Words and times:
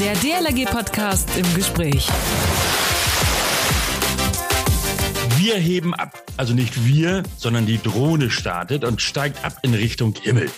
Der 0.00 0.14
DLRG-Podcast 0.14 1.28
im 1.36 1.54
Gespräch. 1.54 2.08
Wir 5.36 5.56
heben 5.56 5.94
ab. 5.94 6.24
Also 6.38 6.54
nicht 6.54 6.86
wir, 6.86 7.22
sondern 7.36 7.66
die 7.66 7.76
Drohne 7.76 8.30
startet 8.30 8.84
und 8.84 9.02
steigt 9.02 9.44
ab 9.44 9.58
in 9.62 9.74
Richtung 9.74 10.14
Himmel. 10.22 10.48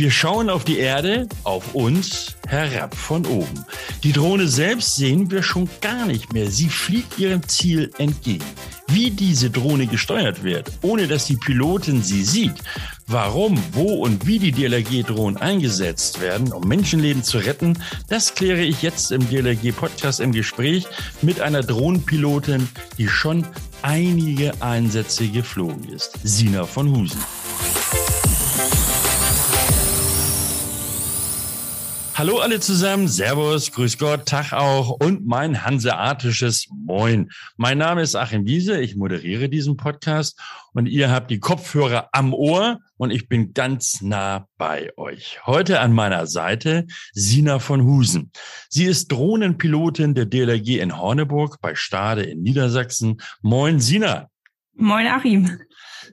Wir 0.00 0.10
schauen 0.10 0.48
auf 0.48 0.64
die 0.64 0.78
Erde, 0.78 1.28
auf 1.44 1.74
uns, 1.74 2.34
herab 2.48 2.96
von 2.96 3.26
oben. 3.26 3.66
Die 4.02 4.12
Drohne 4.12 4.48
selbst 4.48 4.96
sehen 4.96 5.30
wir 5.30 5.42
schon 5.42 5.68
gar 5.82 6.06
nicht 6.06 6.32
mehr. 6.32 6.50
Sie 6.50 6.70
fliegt 6.70 7.18
ihrem 7.18 7.46
Ziel 7.46 7.90
entgegen. 7.98 8.46
Wie 8.86 9.10
diese 9.10 9.50
Drohne 9.50 9.86
gesteuert 9.86 10.42
wird, 10.42 10.72
ohne 10.80 11.06
dass 11.06 11.26
die 11.26 11.36
Pilotin 11.36 12.02
sie 12.02 12.24
sieht, 12.24 12.54
warum, 13.08 13.62
wo 13.72 14.02
und 14.02 14.26
wie 14.26 14.38
die 14.38 14.52
DLRG-Drohnen 14.52 15.36
eingesetzt 15.36 16.22
werden, 16.22 16.50
um 16.50 16.66
Menschenleben 16.66 17.22
zu 17.22 17.36
retten, 17.36 17.78
das 18.08 18.34
kläre 18.34 18.62
ich 18.62 18.80
jetzt 18.80 19.12
im 19.12 19.28
DLRG-Podcast 19.28 20.20
im 20.20 20.32
Gespräch 20.32 20.86
mit 21.20 21.42
einer 21.42 21.60
Drohnenpilotin, 21.60 22.70
die 22.96 23.08
schon 23.08 23.46
einige 23.82 24.62
Einsätze 24.62 25.28
geflogen 25.28 25.92
ist. 25.92 26.18
Sina 26.22 26.64
von 26.64 26.88
Husen. 26.88 27.20
Hallo 32.20 32.36
alle 32.36 32.60
zusammen, 32.60 33.08
Servus, 33.08 33.72
Grüß 33.72 33.96
Gott, 33.96 34.26
Tag 34.26 34.52
auch 34.52 34.90
und 34.90 35.26
mein 35.26 35.64
hanseatisches 35.64 36.68
Moin. 36.70 37.30
Mein 37.56 37.78
Name 37.78 38.02
ist 38.02 38.14
Achim 38.14 38.44
Wiese, 38.44 38.78
ich 38.78 38.94
moderiere 38.94 39.48
diesen 39.48 39.78
Podcast 39.78 40.38
und 40.74 40.84
ihr 40.84 41.10
habt 41.10 41.30
die 41.30 41.40
Kopfhörer 41.40 42.10
am 42.12 42.34
Ohr 42.34 42.80
und 42.98 43.10
ich 43.10 43.26
bin 43.26 43.54
ganz 43.54 44.02
nah 44.02 44.46
bei 44.58 44.90
euch. 44.98 45.40
Heute 45.46 45.80
an 45.80 45.94
meiner 45.94 46.26
Seite 46.26 46.86
Sina 47.14 47.58
von 47.58 47.84
Husen. 47.84 48.32
Sie 48.68 48.84
ist 48.84 49.10
Drohnenpilotin 49.10 50.14
der 50.14 50.26
DLRG 50.26 50.78
in 50.78 50.98
Horneburg 50.98 51.58
bei 51.62 51.74
Stade 51.74 52.24
in 52.24 52.42
Niedersachsen. 52.42 53.22
Moin 53.40 53.80
Sina. 53.80 54.28
Moin 54.74 55.06
Achim. 55.06 55.58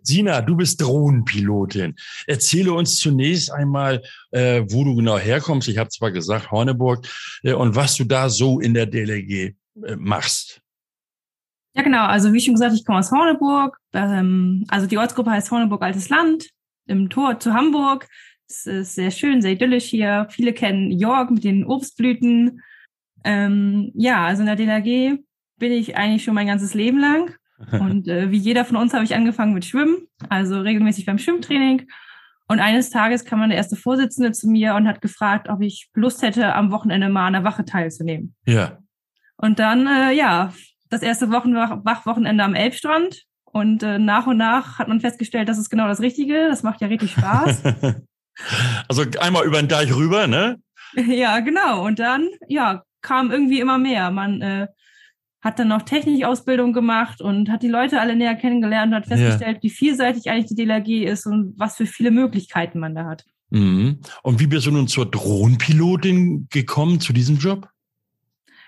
Sina, 0.03 0.41
du 0.41 0.55
bist 0.55 0.81
Drohnenpilotin. 0.81 1.95
Erzähle 2.25 2.73
uns 2.73 2.99
zunächst 2.99 3.51
einmal, 3.51 4.01
äh, 4.31 4.63
wo 4.69 4.83
du 4.83 4.95
genau 4.95 5.17
herkommst. 5.17 5.67
Ich 5.67 5.77
habe 5.77 5.89
zwar 5.89 6.11
gesagt 6.11 6.51
Horneburg 6.51 7.07
äh, 7.43 7.53
und 7.53 7.75
was 7.75 7.95
du 7.95 8.03
da 8.03 8.29
so 8.29 8.59
in 8.59 8.73
der 8.73 8.85
DLG 8.85 9.55
äh, 9.83 9.95
machst. 9.97 10.61
Ja, 11.75 11.83
genau. 11.83 12.05
Also 12.05 12.33
wie 12.33 12.41
schon 12.41 12.55
gesagt, 12.55 12.73
ich 12.73 12.85
komme 12.85 12.99
aus 12.99 13.11
Horneburg. 13.11 13.77
Ähm, 13.93 14.65
also 14.67 14.87
die 14.87 14.97
Ortsgruppe 14.97 15.31
heißt 15.31 15.51
Horneburg 15.51 15.83
Altes 15.83 16.09
Land 16.09 16.49
im 16.87 17.09
Tor 17.09 17.39
zu 17.39 17.53
Hamburg. 17.53 18.07
Es 18.49 18.65
ist 18.65 18.95
sehr 18.95 19.11
schön, 19.11 19.41
sehr 19.41 19.51
idyllisch 19.51 19.85
hier. 19.85 20.27
Viele 20.31 20.53
kennen 20.53 20.91
York 20.91 21.29
mit 21.31 21.43
den 21.43 21.65
Obstblüten. 21.65 22.61
Ähm, 23.23 23.91
ja, 23.93 24.25
also 24.25 24.41
in 24.41 24.47
der 24.47 24.55
DLRG 24.55 25.19
bin 25.59 25.71
ich 25.71 25.97
eigentlich 25.97 26.23
schon 26.23 26.33
mein 26.33 26.47
ganzes 26.47 26.73
Leben 26.73 26.99
lang. 26.99 27.35
Und 27.71 28.07
äh, 28.07 28.31
wie 28.31 28.37
jeder 28.37 28.65
von 28.65 28.77
uns 28.77 28.93
habe 28.93 29.03
ich 29.03 29.15
angefangen 29.15 29.53
mit 29.53 29.65
Schwimmen, 29.65 30.07
also 30.29 30.59
regelmäßig 30.61 31.05
beim 31.05 31.17
Schwimmtraining. 31.17 31.87
Und 32.47 32.59
eines 32.59 32.89
Tages 32.91 33.25
kam 33.25 33.39
meine 33.39 33.55
erste 33.55 33.75
Vorsitzende 33.75 34.31
zu 34.31 34.47
mir 34.47 34.75
und 34.75 34.87
hat 34.87 35.01
gefragt, 35.01 35.49
ob 35.49 35.61
ich 35.61 35.89
Lust 35.93 36.21
hätte, 36.21 36.53
am 36.53 36.71
Wochenende 36.71 37.09
mal 37.09 37.27
an 37.27 37.33
der 37.33 37.43
Wache 37.43 37.65
teilzunehmen. 37.65 38.35
Ja. 38.45 38.77
Und 39.35 39.59
dann, 39.59 39.87
äh, 39.87 40.13
ja, 40.13 40.53
das 40.89 41.01
erste 41.01 41.31
Wochenwach 41.31 41.83
Wachwochenende 41.83 42.43
am 42.43 42.55
Elbstrand. 42.55 43.23
Und 43.43 43.81
äh, 43.83 43.97
nach 43.97 44.27
und 44.27 44.37
nach 44.37 44.79
hat 44.79 44.87
man 44.87 45.01
festgestellt, 45.01 45.49
das 45.49 45.57
ist 45.57 45.69
genau 45.69 45.87
das 45.87 45.99
Richtige. 45.99 46.47
Das 46.47 46.63
macht 46.63 46.79
ja 46.81 46.87
richtig 46.87 47.11
Spaß. 47.11 47.63
also 48.87 49.03
einmal 49.19 49.45
über 49.45 49.59
den 49.59 49.67
Deich 49.67 49.93
rüber, 49.93 50.27
ne? 50.27 50.59
Ja, 50.95 51.39
genau. 51.39 51.85
Und 51.85 51.99
dann, 51.99 52.29
ja, 52.47 52.83
kam 53.01 53.31
irgendwie 53.31 53.59
immer 53.59 53.77
mehr. 53.77 54.11
Man 54.11 54.41
äh, 54.41 54.67
hat 55.47 55.59
dann 55.59 55.69
noch 55.69 55.83
Technikausbildung 55.83 56.73
gemacht 56.73 57.21
und 57.21 57.49
hat 57.49 57.63
die 57.63 57.69
Leute 57.69 58.01
alle 58.01 58.15
näher 58.15 58.35
kennengelernt 58.35 58.91
und 58.91 58.97
hat 58.97 59.07
festgestellt, 59.07 59.57
ja. 59.57 59.63
wie 59.63 59.69
vielseitig 59.69 60.29
eigentlich 60.29 60.47
die 60.47 60.55
DLRG 60.55 61.05
ist 61.05 61.25
und 61.25 61.53
was 61.57 61.77
für 61.77 61.85
viele 61.85 62.11
Möglichkeiten 62.11 62.79
man 62.79 62.93
da 62.93 63.05
hat. 63.05 63.25
Mhm. 63.49 63.99
Und 64.23 64.39
wie 64.41 64.47
bist 64.47 64.67
du 64.67 64.71
nun 64.71 64.87
zur 64.87 65.09
Drohnenpilotin 65.09 66.47
gekommen, 66.51 66.99
zu 66.99 67.13
diesem 67.13 67.37
Job? 67.37 67.69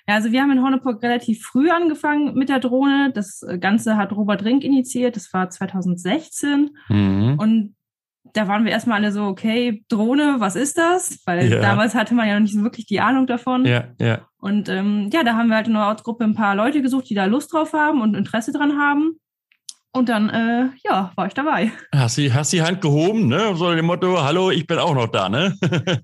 Ja, 0.08 0.16
also 0.16 0.32
wir 0.32 0.42
haben 0.42 0.52
in 0.52 0.62
Horneburg 0.62 1.04
relativ 1.04 1.44
früh 1.44 1.70
angefangen 1.70 2.34
mit 2.34 2.48
der 2.48 2.60
Drohne. 2.60 3.12
Das 3.14 3.46
Ganze 3.60 3.98
hat 3.98 4.14
Robert 4.14 4.46
Rink 4.46 4.64
initiiert. 4.64 5.18
Das 5.18 5.34
war 5.34 5.50
2016. 5.50 6.70
Mhm. 6.88 7.36
Und 7.38 7.76
da 8.34 8.48
waren 8.48 8.64
wir 8.64 8.72
erstmal 8.72 9.02
alle 9.02 9.12
so, 9.12 9.26
okay, 9.26 9.84
Drohne, 9.90 10.38
was 10.40 10.56
ist 10.56 10.78
das? 10.78 11.20
Weil 11.26 11.52
ja. 11.52 11.60
damals 11.60 11.94
hatte 11.94 12.16
man 12.16 12.28
ja 12.28 12.36
noch 12.36 12.42
nicht 12.42 12.54
so 12.54 12.64
wirklich 12.64 12.86
die 12.86 13.02
Ahnung 13.02 13.28
davon. 13.28 13.66
Ja, 13.66 13.90
ja. 14.00 14.29
Und 14.40 14.70
ähm, 14.70 15.10
ja, 15.12 15.24
da 15.24 15.36
haben 15.36 15.50
wir 15.50 15.58
halt 15.58 15.68
in 15.68 15.74
der 15.74 15.88
Ortsgruppe 15.88 16.24
ein 16.24 16.36
paar 16.36 16.56
Leute 16.56 16.82
gesucht, 16.82 17.10
die 17.10 17.16
da 17.16 17.26
Lust 17.26 17.54
drauf 17.54 17.74
haben 17.74 18.02
und 18.02 18.16
Interesse 18.16 18.52
dran 18.52 18.78
haben. 18.80 19.20
Und 19.92 20.08
dann, 20.08 20.30
äh, 20.30 20.70
ja, 20.86 21.12
war 21.16 21.28
ich 21.28 21.34
dabei. 21.34 21.72
Hast 21.94 22.20
du 22.20 22.34
hast 22.34 22.54
die 22.54 22.62
Hand 22.62 22.80
gehoben, 22.80 23.28
ne? 23.28 23.56
So 23.56 23.74
dem 23.74 23.86
Motto, 23.86 24.22
hallo, 24.22 24.52
ich 24.52 24.68
bin 24.68 24.78
auch 24.78 24.94
noch 24.94 25.08
da, 25.08 25.30
ne? 25.30 25.58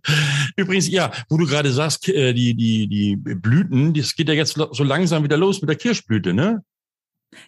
Übrigens, 0.58 0.90
ja, 0.90 1.12
wo 1.30 1.38
du 1.38 1.46
gerade 1.46 1.72
sagst, 1.72 2.10
äh, 2.10 2.34
die, 2.34 2.56
die, 2.56 2.88
die 2.88 3.16
Blüten, 3.16 3.94
das 3.94 4.16
geht 4.16 4.28
ja 4.28 4.34
jetzt 4.34 4.54
so 4.54 4.84
langsam 4.84 5.24
wieder 5.24 5.38
los 5.38 5.62
mit 5.62 5.70
der 5.70 5.78
Kirschblüte, 5.78 6.34
ne? 6.34 6.64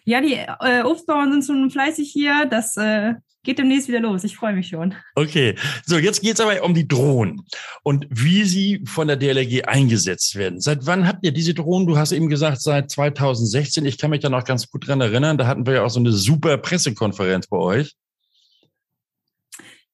Ja, 0.04 0.20
die 0.20 0.34
äh, 0.34 0.82
Obstbauern 0.84 1.32
sind 1.32 1.44
schon 1.44 1.70
fleißig 1.70 2.10
hier. 2.10 2.46
Das 2.46 2.76
äh, 2.76 3.14
geht 3.48 3.58
demnächst 3.58 3.88
wieder 3.88 4.00
los. 4.00 4.24
Ich 4.24 4.36
freue 4.36 4.52
mich 4.52 4.68
schon. 4.68 4.94
Okay, 5.14 5.54
so 5.86 5.96
jetzt 5.96 6.20
geht 6.20 6.34
es 6.34 6.40
aber 6.40 6.62
um 6.62 6.74
die 6.74 6.86
Drohnen 6.86 7.46
und 7.82 8.06
wie 8.10 8.44
sie 8.44 8.82
von 8.84 9.08
der 9.08 9.16
DLRG 9.16 9.64
eingesetzt 9.64 10.36
werden. 10.36 10.60
Seit 10.60 10.84
wann 10.84 11.08
habt 11.08 11.24
ihr 11.24 11.32
diese 11.32 11.54
Drohnen? 11.54 11.86
Du 11.86 11.96
hast 11.96 12.12
eben 12.12 12.28
gesagt, 12.28 12.60
seit 12.60 12.90
2016. 12.90 13.86
Ich 13.86 13.96
kann 13.96 14.10
mich 14.10 14.20
da 14.20 14.28
noch 14.28 14.44
ganz 14.44 14.70
gut 14.70 14.86
dran 14.86 15.00
erinnern. 15.00 15.38
Da 15.38 15.46
hatten 15.46 15.64
wir 15.64 15.72
ja 15.76 15.84
auch 15.84 15.88
so 15.88 15.98
eine 15.98 16.12
super 16.12 16.58
Pressekonferenz 16.58 17.46
bei 17.46 17.56
euch. 17.56 17.94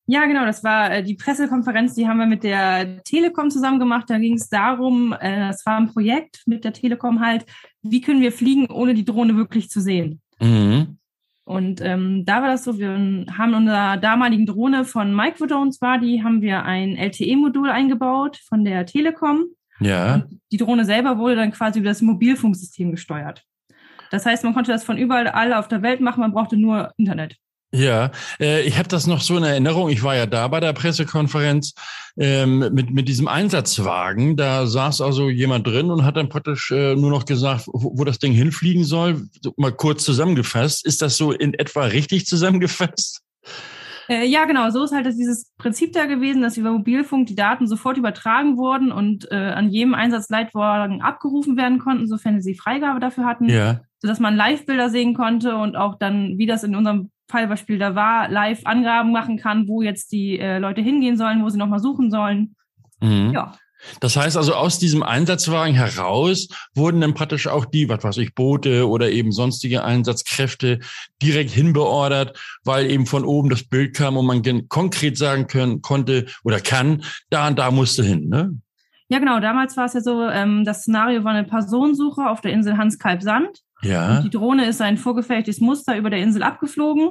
Ja, 0.07 0.27
genau, 0.27 0.45
das 0.45 0.65
war 0.65 0.91
äh, 0.91 1.05
die 1.05 1.15
Pressekonferenz, 1.15 1.95
die 1.95 2.09
haben 2.09 2.19
wir 2.19 2.27
mit 2.27 2.43
der 2.43 3.05
Telekom 3.05 3.51
zusammen 3.51 3.79
gemacht. 3.79 4.11
Da 4.11 4.19
ging 4.19 4.35
es 4.35 4.49
darum, 4.49 5.13
äh, 5.13 5.49
das 5.49 5.65
war 5.65 5.77
ein 5.77 5.93
Projekt 5.93 6.43
mit 6.47 6.65
der 6.65 6.73
Telekom 6.73 7.21
halt, 7.21 7.47
wie 7.83 8.01
können 8.01 8.21
wir 8.21 8.33
fliegen, 8.33 8.67
ohne 8.67 8.95
die 8.95 9.05
Drohne 9.05 9.37
wirklich 9.37 9.71
zu 9.71 9.81
sehen. 9.81 10.21
Mhm. 10.41 10.84
Und 11.55 11.81
ähm, 11.81 12.25
da 12.25 12.43
war 12.43 12.49
das 12.49 12.65
so, 12.65 12.79
wir 12.79 12.91
haben 12.91 13.51
in 13.51 13.55
unserer 13.55 13.97
damaligen 13.97 14.47
Drohne 14.47 14.85
von 14.85 15.15
Microdrone 15.15 15.71
zwar, 15.71 15.99
die 15.99 16.23
haben 16.23 16.43
wir 16.43 16.65
ein 16.65 16.97
LTE-Modul 16.97 17.71
eingebaut 17.71 18.39
von 18.49 18.65
der 18.65 18.87
Telekom. 18.87 19.45
Ja. 19.81 20.15
Und 20.15 20.41
die 20.51 20.57
Drohne 20.57 20.85
selber 20.85 21.19
wurde 21.19 21.37
dann 21.37 21.53
quasi 21.53 21.79
über 21.79 21.89
das 21.89 22.03
Mobilfunksystem 22.03 22.91
gesteuert. 22.91 23.45
Das 24.11 24.27
heißt, 24.27 24.45
man 24.45 24.55
konnte 24.55 24.73
das 24.73 24.85
von 24.85 24.99
überall 24.99 25.29
alle 25.29 25.59
auf 25.59 25.69
der 25.69 25.83
Welt 25.83 26.01
machen, 26.01 26.21
man 26.21 26.33
brauchte 26.33 26.57
nur 26.57 26.93
Internet. 26.97 27.37
Ja, 27.73 28.13
äh, 28.39 28.63
ich 28.63 28.79
habe 28.79 28.89
das 28.89 29.09
noch 29.09 29.21
so 29.21 29.37
in 29.37 29.43
Erinnerung. 29.43 29.89
Ich 29.91 30.05
war 30.05 30.15
ja 30.15 30.27
da 30.27 30.47
bei 30.47 30.61
der 30.61 30.73
Pressekonferenz 30.73 31.75
ähm, 32.17 32.61
mit, 32.73 32.91
mit 32.91 33.09
diesem 33.09 33.27
Einsatzwagen. 33.27 34.37
Da 34.37 34.67
saß 34.67 35.01
also 35.01 35.29
jemand 35.29 35.67
drin 35.67 35.91
und 35.91 36.05
hat 36.05 36.17
dann 36.17 36.29
praktisch 36.29 36.71
äh, 36.71 36.95
nur 36.95 37.11
noch 37.11 37.25
gesagt, 37.25 37.67
wo, 37.67 37.99
wo 37.99 38.05
das 38.05 38.21
Ding 38.21 38.33
hinfliegen 38.33 38.85
soll. 38.85 39.23
So, 39.43 39.53
mal 39.57 39.73
kurz 39.73 40.05
zusammengefasst. 40.05 40.87
Ist 40.87 41.03
das 41.03 41.17
so 41.17 41.33
in 41.33 41.55
etwa 41.55 41.85
richtig 41.85 42.27
zusammengefasst? 42.27 43.23
Äh, 44.09 44.27
ja, 44.27 44.45
genau. 44.45 44.71
So 44.71 44.85
ist 44.85 44.93
halt 44.93 45.07
das, 45.07 45.17
dieses 45.17 45.51
Prinzip 45.57 45.93
da 45.93 46.07
gewesen, 46.07 46.43
dass 46.43 46.57
über 46.57 46.71
Mobilfunk 46.71 47.27
die 47.27 47.35
Daten 47.35 47.67
sofort 47.67 47.97
übertragen 47.97 48.57
wurden 48.57 48.93
und 48.93 49.31
äh, 49.33 49.35
an 49.35 49.71
jedem 49.71 49.95
Einsatzleitwagen 49.95 51.03
abgerufen 51.03 51.57
werden 51.57 51.79
konnten, 51.79 52.07
sofern 52.07 52.41
sie 52.41 52.55
Freigabe 52.55 53.01
dafür 53.01 53.25
hatten. 53.25 53.49
Ja. 53.49 53.81
Sodass 53.99 54.21
man 54.21 54.37
Live-Bilder 54.37 54.91
sehen 54.91 55.15
konnte 55.15 55.57
und 55.57 55.77
auch 55.77 55.99
dann, 55.99 56.37
wie 56.37 56.47
das 56.47 56.63
in 56.63 56.77
unserem 56.77 57.11
Fallbeispiel 57.29 57.79
da 57.79 57.95
war, 57.95 58.29
live 58.29 58.61
Angaben 58.65 59.13
machen 59.13 59.39
kann, 59.39 59.69
wo 59.69 59.83
jetzt 59.83 60.13
die 60.13 60.39
äh, 60.39 60.59
Leute 60.59 60.81
hingehen 60.81 61.17
sollen, 61.17 61.43
wo 61.43 61.49
sie 61.49 61.59
nochmal 61.59 61.81
suchen 61.81 62.11
sollen. 62.11 62.57
Mhm. 63.01 63.33
Ja. 63.33 63.55
Das 64.01 64.17
heißt 64.17 64.37
also, 64.37 64.55
aus 64.55 64.79
diesem 64.79 65.03
Einsatzwagen 65.03 65.75
heraus 65.75 66.49
wurden 66.75 67.01
dann 67.01 67.15
praktisch 67.15 67.47
auch 67.47 67.65
die, 67.65 67.89
was 67.89 68.03
weiß 68.03 68.17
ich, 68.19 68.35
Boote 68.35 68.89
oder 68.89 69.11
eben 69.11 69.33
sonstige 69.33 69.85
Einsatzkräfte 69.85 70.81
direkt 71.23 71.51
hinbeordert, 71.51 72.39
weil 72.65 72.91
eben 72.91 73.07
von 73.07 73.25
oben 73.25 73.51
das 73.51 73.65
Bild 73.65 73.95
kam 73.95 74.17
und 74.17 74.27
man 74.27 74.69
konkret 74.69 75.19
sagen 75.19 75.47
können, 75.47 75.83
konnte 75.83 76.27
oder 76.45 76.61
kann, 76.61 77.05
da 77.31 77.49
und 77.49 77.59
da 77.59 77.71
musste 77.71 78.03
hin, 78.03 78.29
ne? 78.29 78.59
Ja, 79.09 79.19
genau. 79.19 79.39
Damals 79.39 79.77
war 79.77 79.85
es 79.85 79.93
ja 79.93 80.01
so, 80.01 80.23
ähm, 80.29 80.65
das 80.65 80.81
Szenario 80.81 81.25
war 81.25 81.33
eine 81.33 81.47
Personensuche 81.47 82.29
auf 82.29 82.41
der 82.41 82.53
Insel 82.53 82.79
Hans-Kalb-Sand. 82.79 83.61
Ja. 83.83 84.17
Und 84.17 84.25
die 84.25 84.31
Drohne 84.31 84.67
ist 84.67 84.81
ein 84.81 84.97
vorgefertigtes 84.97 85.61
Muster 85.61 85.97
über 85.97 86.09
der 86.09 86.21
Insel 86.21 86.43
abgeflogen. 86.43 87.11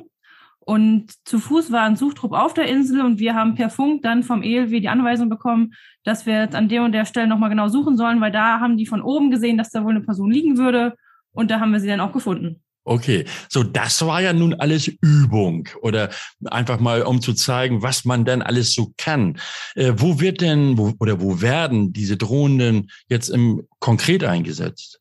Und 0.66 1.12
zu 1.26 1.40
Fuß 1.40 1.72
war 1.72 1.82
ein 1.82 1.98
Suchtrupp 1.98 2.32
auf 2.32 2.54
der 2.54 2.68
Insel 2.68 3.02
und 3.02 3.20
wir 3.20 3.36
haben 3.36 3.56
per 3.56 3.70
Funk 3.70 4.02
dann 4.02 4.24
vom 4.24 4.44
ELW 4.44 4.80
die 4.80 4.88
Anweisung 4.88 5.30
bekommen, 5.30 5.74
dass 6.04 6.26
wir 6.26 6.42
jetzt 6.42 6.56
an 6.56 6.70
der 6.70 6.84
und 6.84 6.94
der 6.94 7.06
Stelle 7.06 7.28
nochmal 7.28 7.50
genau 7.50 7.68
suchen 7.68 7.98
sollen, 7.98 8.22
weil 8.22 8.32
da 8.32 8.60
haben 8.60 8.78
die 8.78 8.86
von 8.86 9.02
oben 9.02 9.30
gesehen, 9.30 9.58
dass 9.58 9.72
da 9.72 9.84
wohl 9.84 9.92
eine 9.92 10.02
Person 10.06 10.32
liegen 10.32 10.58
würde 10.58 10.96
und 11.34 11.52
da 11.52 11.60
haben 11.60 11.74
wir 11.74 11.80
sie 11.80 11.88
dann 11.88 12.00
auch 12.00 12.14
gefunden. 12.14 12.62
Okay, 12.86 13.26
so 13.50 13.64
das 13.64 14.06
war 14.06 14.22
ja 14.22 14.34
nun 14.34 14.54
alles 14.56 14.88
Übung 14.88 15.70
oder 15.82 16.10
einfach 16.46 16.82
mal, 16.82 17.04
um 17.04 17.22
zu 17.22 17.34
zeigen, 17.34 17.82
was 17.82 18.04
man 18.04 18.26
denn 18.26 18.42
alles 18.42 18.74
so 18.74 18.94
kann. 18.98 19.40
Äh, 19.76 19.94
wo 19.96 20.20
wird 20.20 20.42
denn 20.42 20.78
wo, 20.78 20.94
oder 21.00 21.22
wo 21.22 21.42
werden 21.42 21.94
diese 21.94 22.18
Drohnen 22.18 22.90
jetzt 23.08 23.30
im 23.30 23.68
konkret 23.80 24.26
eingesetzt? 24.26 25.00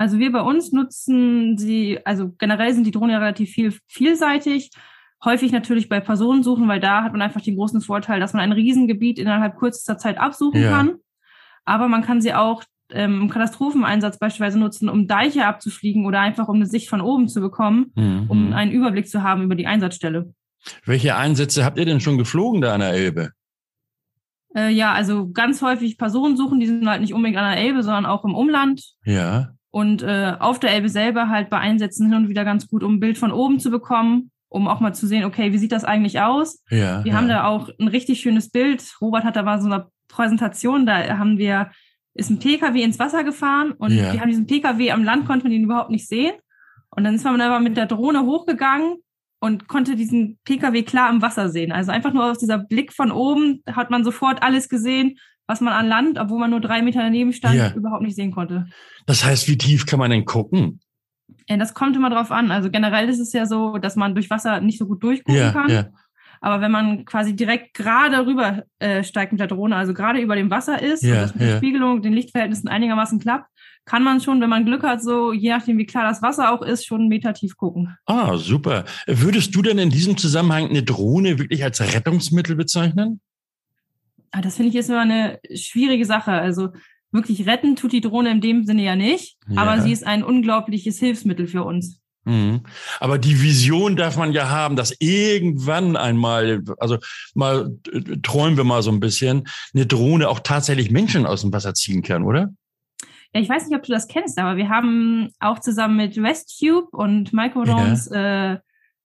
Also 0.00 0.18
wir 0.18 0.32
bei 0.32 0.40
uns 0.40 0.72
nutzen 0.72 1.58
sie, 1.58 1.98
also 2.06 2.30
generell 2.38 2.72
sind 2.72 2.86
die 2.86 2.90
Drohnen 2.90 3.10
ja 3.10 3.18
relativ 3.18 3.50
viel, 3.50 3.74
vielseitig. 3.86 4.70
Häufig 5.22 5.52
natürlich 5.52 5.90
bei 5.90 6.00
Personensuchen, 6.00 6.66
weil 6.68 6.80
da 6.80 7.02
hat 7.02 7.12
man 7.12 7.20
einfach 7.20 7.42
den 7.42 7.56
großen 7.56 7.82
Vorteil, 7.82 8.18
dass 8.18 8.32
man 8.32 8.40
ein 8.42 8.52
Riesengebiet 8.52 9.18
innerhalb 9.18 9.58
kürzester 9.58 9.98
Zeit 9.98 10.16
absuchen 10.16 10.62
ja. 10.62 10.70
kann. 10.70 10.94
Aber 11.66 11.86
man 11.86 12.00
kann 12.00 12.22
sie 12.22 12.32
auch 12.32 12.64
ähm, 12.90 13.20
im 13.20 13.28
Katastropheneinsatz 13.28 14.18
beispielsweise 14.18 14.58
nutzen, 14.58 14.88
um 14.88 15.06
Deiche 15.06 15.44
abzufliegen 15.44 16.06
oder 16.06 16.20
einfach 16.20 16.48
um 16.48 16.56
eine 16.56 16.66
Sicht 16.66 16.88
von 16.88 17.02
oben 17.02 17.28
zu 17.28 17.42
bekommen, 17.42 17.92
mhm. 17.94 18.24
um 18.30 18.54
einen 18.54 18.72
Überblick 18.72 19.06
zu 19.06 19.22
haben 19.22 19.42
über 19.42 19.54
die 19.54 19.66
Einsatzstelle. 19.66 20.32
Welche 20.86 21.14
Einsätze 21.14 21.62
habt 21.62 21.78
ihr 21.78 21.84
denn 21.84 22.00
schon 22.00 22.16
geflogen 22.16 22.62
da 22.62 22.72
an 22.72 22.80
der 22.80 22.94
Elbe? 22.94 23.32
Äh, 24.56 24.70
ja, 24.70 24.94
also 24.94 25.30
ganz 25.30 25.60
häufig 25.60 25.98
Personen 25.98 26.38
suchen, 26.38 26.58
die 26.58 26.66
sind 26.66 26.88
halt 26.88 27.02
nicht 27.02 27.12
unbedingt 27.12 27.38
an 27.38 27.52
der 27.52 27.62
Elbe, 27.62 27.82
sondern 27.82 28.06
auch 28.06 28.24
im 28.24 28.34
Umland. 28.34 28.94
Ja. 29.04 29.50
Und 29.70 30.02
äh, 30.02 30.34
auf 30.38 30.58
der 30.58 30.72
Elbe 30.72 30.88
selber 30.88 31.28
halt 31.28 31.48
bei 31.48 31.58
Einsätzen 31.58 32.08
hin 32.08 32.16
und 32.16 32.28
wieder 32.28 32.44
ganz 32.44 32.68
gut, 32.68 32.82
um 32.82 32.94
ein 32.94 33.00
Bild 33.00 33.18
von 33.18 33.30
oben 33.30 33.60
zu 33.60 33.70
bekommen, 33.70 34.30
um 34.48 34.66
auch 34.66 34.80
mal 34.80 34.94
zu 34.94 35.06
sehen, 35.06 35.24
okay, 35.24 35.52
wie 35.52 35.58
sieht 35.58 35.72
das 35.72 35.84
eigentlich 35.84 36.20
aus? 36.20 36.62
Ja. 36.70 37.04
Wir 37.04 37.12
ja. 37.12 37.16
haben 37.16 37.28
da 37.28 37.44
auch 37.44 37.70
ein 37.78 37.88
richtig 37.88 38.20
schönes 38.20 38.50
Bild. 38.50 38.82
Robert 39.00 39.24
hat 39.24 39.36
da 39.36 39.42
mal 39.42 39.60
so 39.60 39.66
eine 39.66 39.86
Präsentation, 40.08 40.86
da 40.86 41.18
haben 41.18 41.38
wir 41.38 41.70
ist 42.14 42.30
ein 42.30 42.40
PKW 42.40 42.82
ins 42.82 42.98
Wasser 42.98 43.22
gefahren 43.22 43.72
und 43.72 43.92
ja. 43.92 44.12
wir 44.12 44.20
haben 44.20 44.28
diesen 44.28 44.46
PKW 44.46 44.90
am 44.90 45.04
Land, 45.04 45.26
konnte 45.26 45.44
man 45.44 45.52
ihn 45.52 45.64
überhaupt 45.64 45.90
nicht 45.90 46.08
sehen. 46.08 46.34
Und 46.90 47.04
dann 47.04 47.14
ist 47.14 47.24
man 47.24 47.40
aber 47.40 47.60
mit 47.60 47.76
der 47.76 47.86
Drohne 47.86 48.22
hochgegangen 48.22 48.96
und 49.40 49.68
konnte 49.68 49.94
diesen 49.94 50.38
PKW 50.44 50.82
klar 50.82 51.08
im 51.10 51.22
Wasser 51.22 51.48
sehen. 51.48 51.70
Also 51.70 51.92
einfach 51.92 52.12
nur 52.12 52.24
aus 52.24 52.38
dieser 52.38 52.58
Blick 52.58 52.92
von 52.92 53.12
oben 53.12 53.62
hat 53.70 53.90
man 53.90 54.04
sofort 54.04 54.42
alles 54.42 54.68
gesehen, 54.68 55.18
was 55.50 55.60
man 55.60 55.74
an 55.74 55.88
Land, 55.88 56.16
obwohl 56.16 56.38
man 56.38 56.50
nur 56.50 56.60
drei 56.60 56.80
Meter 56.80 57.00
daneben 57.00 57.32
stand, 57.32 57.56
ja. 57.56 57.72
überhaupt 57.74 58.02
nicht 58.02 58.14
sehen 58.14 58.30
konnte. 58.30 58.66
Das 59.06 59.24
heißt, 59.24 59.48
wie 59.48 59.58
tief 59.58 59.84
kann 59.84 59.98
man 59.98 60.12
denn 60.12 60.24
gucken? 60.24 60.80
Ja, 61.48 61.56
das 61.56 61.74
kommt 61.74 61.96
immer 61.96 62.08
drauf 62.08 62.30
an. 62.30 62.52
Also 62.52 62.70
generell 62.70 63.08
ist 63.08 63.18
es 63.18 63.32
ja 63.32 63.46
so, 63.46 63.78
dass 63.78 63.96
man 63.96 64.14
durch 64.14 64.30
Wasser 64.30 64.60
nicht 64.60 64.78
so 64.78 64.86
gut 64.86 65.02
durchgucken 65.02 65.40
ja, 65.40 65.50
kann. 65.50 65.68
Ja. 65.68 65.88
Aber 66.40 66.60
wenn 66.60 66.70
man 66.70 67.04
quasi 67.04 67.34
direkt 67.34 67.74
gerade 67.74 68.24
rüber 68.26 68.62
äh, 68.78 69.02
steigt 69.02 69.32
mit 69.32 69.40
der 69.40 69.48
Drohne, 69.48 69.74
also 69.74 69.92
gerade 69.92 70.20
über 70.20 70.36
dem 70.36 70.50
Wasser 70.50 70.80
ist 70.80 71.02
ja, 71.02 71.14
und 71.14 71.20
das 71.22 71.34
mit 71.34 71.42
der 71.42 71.56
Spiegelung, 71.56 72.00
den 72.00 72.12
Lichtverhältnissen 72.12 72.68
einigermaßen 72.68 73.18
klappt, 73.18 73.50
kann 73.84 74.04
man 74.04 74.20
schon, 74.20 74.40
wenn 74.40 74.50
man 74.50 74.64
Glück 74.64 74.84
hat, 74.84 75.02
so 75.02 75.32
je 75.32 75.50
nachdem, 75.50 75.78
wie 75.78 75.86
klar 75.86 76.04
das 76.04 76.22
Wasser 76.22 76.52
auch 76.52 76.62
ist, 76.62 76.86
schon 76.86 77.00
einen 77.00 77.08
Meter 77.08 77.34
tief 77.34 77.56
gucken. 77.56 77.96
Ah, 78.06 78.36
super. 78.36 78.84
Würdest 79.08 79.54
du 79.56 79.62
denn 79.62 79.78
in 79.78 79.90
diesem 79.90 80.16
Zusammenhang 80.16 80.68
eine 80.68 80.84
Drohne 80.84 81.40
wirklich 81.40 81.64
als 81.64 81.80
Rettungsmittel 81.80 82.54
bezeichnen? 82.54 83.20
Ah, 84.30 84.40
das 84.40 84.56
finde 84.56 84.70
ich 84.70 84.76
ist 84.76 84.88
immer 84.88 85.00
eine 85.00 85.40
schwierige 85.54 86.04
Sache. 86.04 86.32
Also 86.32 86.68
wirklich 87.12 87.46
retten 87.46 87.76
tut 87.76 87.92
die 87.92 88.00
Drohne 88.00 88.30
in 88.30 88.40
dem 88.40 88.64
Sinne 88.64 88.82
ja 88.82 88.96
nicht, 88.96 89.36
ja. 89.48 89.60
aber 89.60 89.80
sie 89.82 89.92
ist 89.92 90.06
ein 90.06 90.22
unglaubliches 90.22 90.98
Hilfsmittel 90.98 91.46
für 91.46 91.64
uns. 91.64 92.00
Mhm. 92.24 92.62
Aber 93.00 93.18
die 93.18 93.42
Vision 93.42 93.96
darf 93.96 94.16
man 94.16 94.32
ja 94.32 94.50
haben, 94.50 94.76
dass 94.76 94.94
irgendwann 94.98 95.96
einmal, 95.96 96.62
also 96.78 96.98
mal 97.34 97.70
träumen 98.22 98.56
wir 98.56 98.64
mal 98.64 98.82
so 98.82 98.90
ein 98.90 99.00
bisschen, 99.00 99.48
eine 99.74 99.86
Drohne 99.86 100.28
auch 100.28 100.40
tatsächlich 100.40 100.90
Menschen 100.90 101.26
aus 101.26 101.40
dem 101.40 101.52
Wasser 101.52 101.74
ziehen 101.74 102.02
kann, 102.02 102.22
oder? 102.22 102.50
Ja, 103.32 103.40
ich 103.40 103.48
weiß 103.48 103.66
nicht, 103.66 103.76
ob 103.76 103.84
du 103.84 103.92
das 103.92 104.08
kennst, 104.08 104.38
aber 104.38 104.56
wir 104.56 104.68
haben 104.68 105.30
auch 105.38 105.60
zusammen 105.60 105.96
mit 105.96 106.20
Westtube 106.20 106.88
und 106.90 107.32
Microdrones 107.32 108.10
ja. 108.12 108.54
äh, 108.54 108.58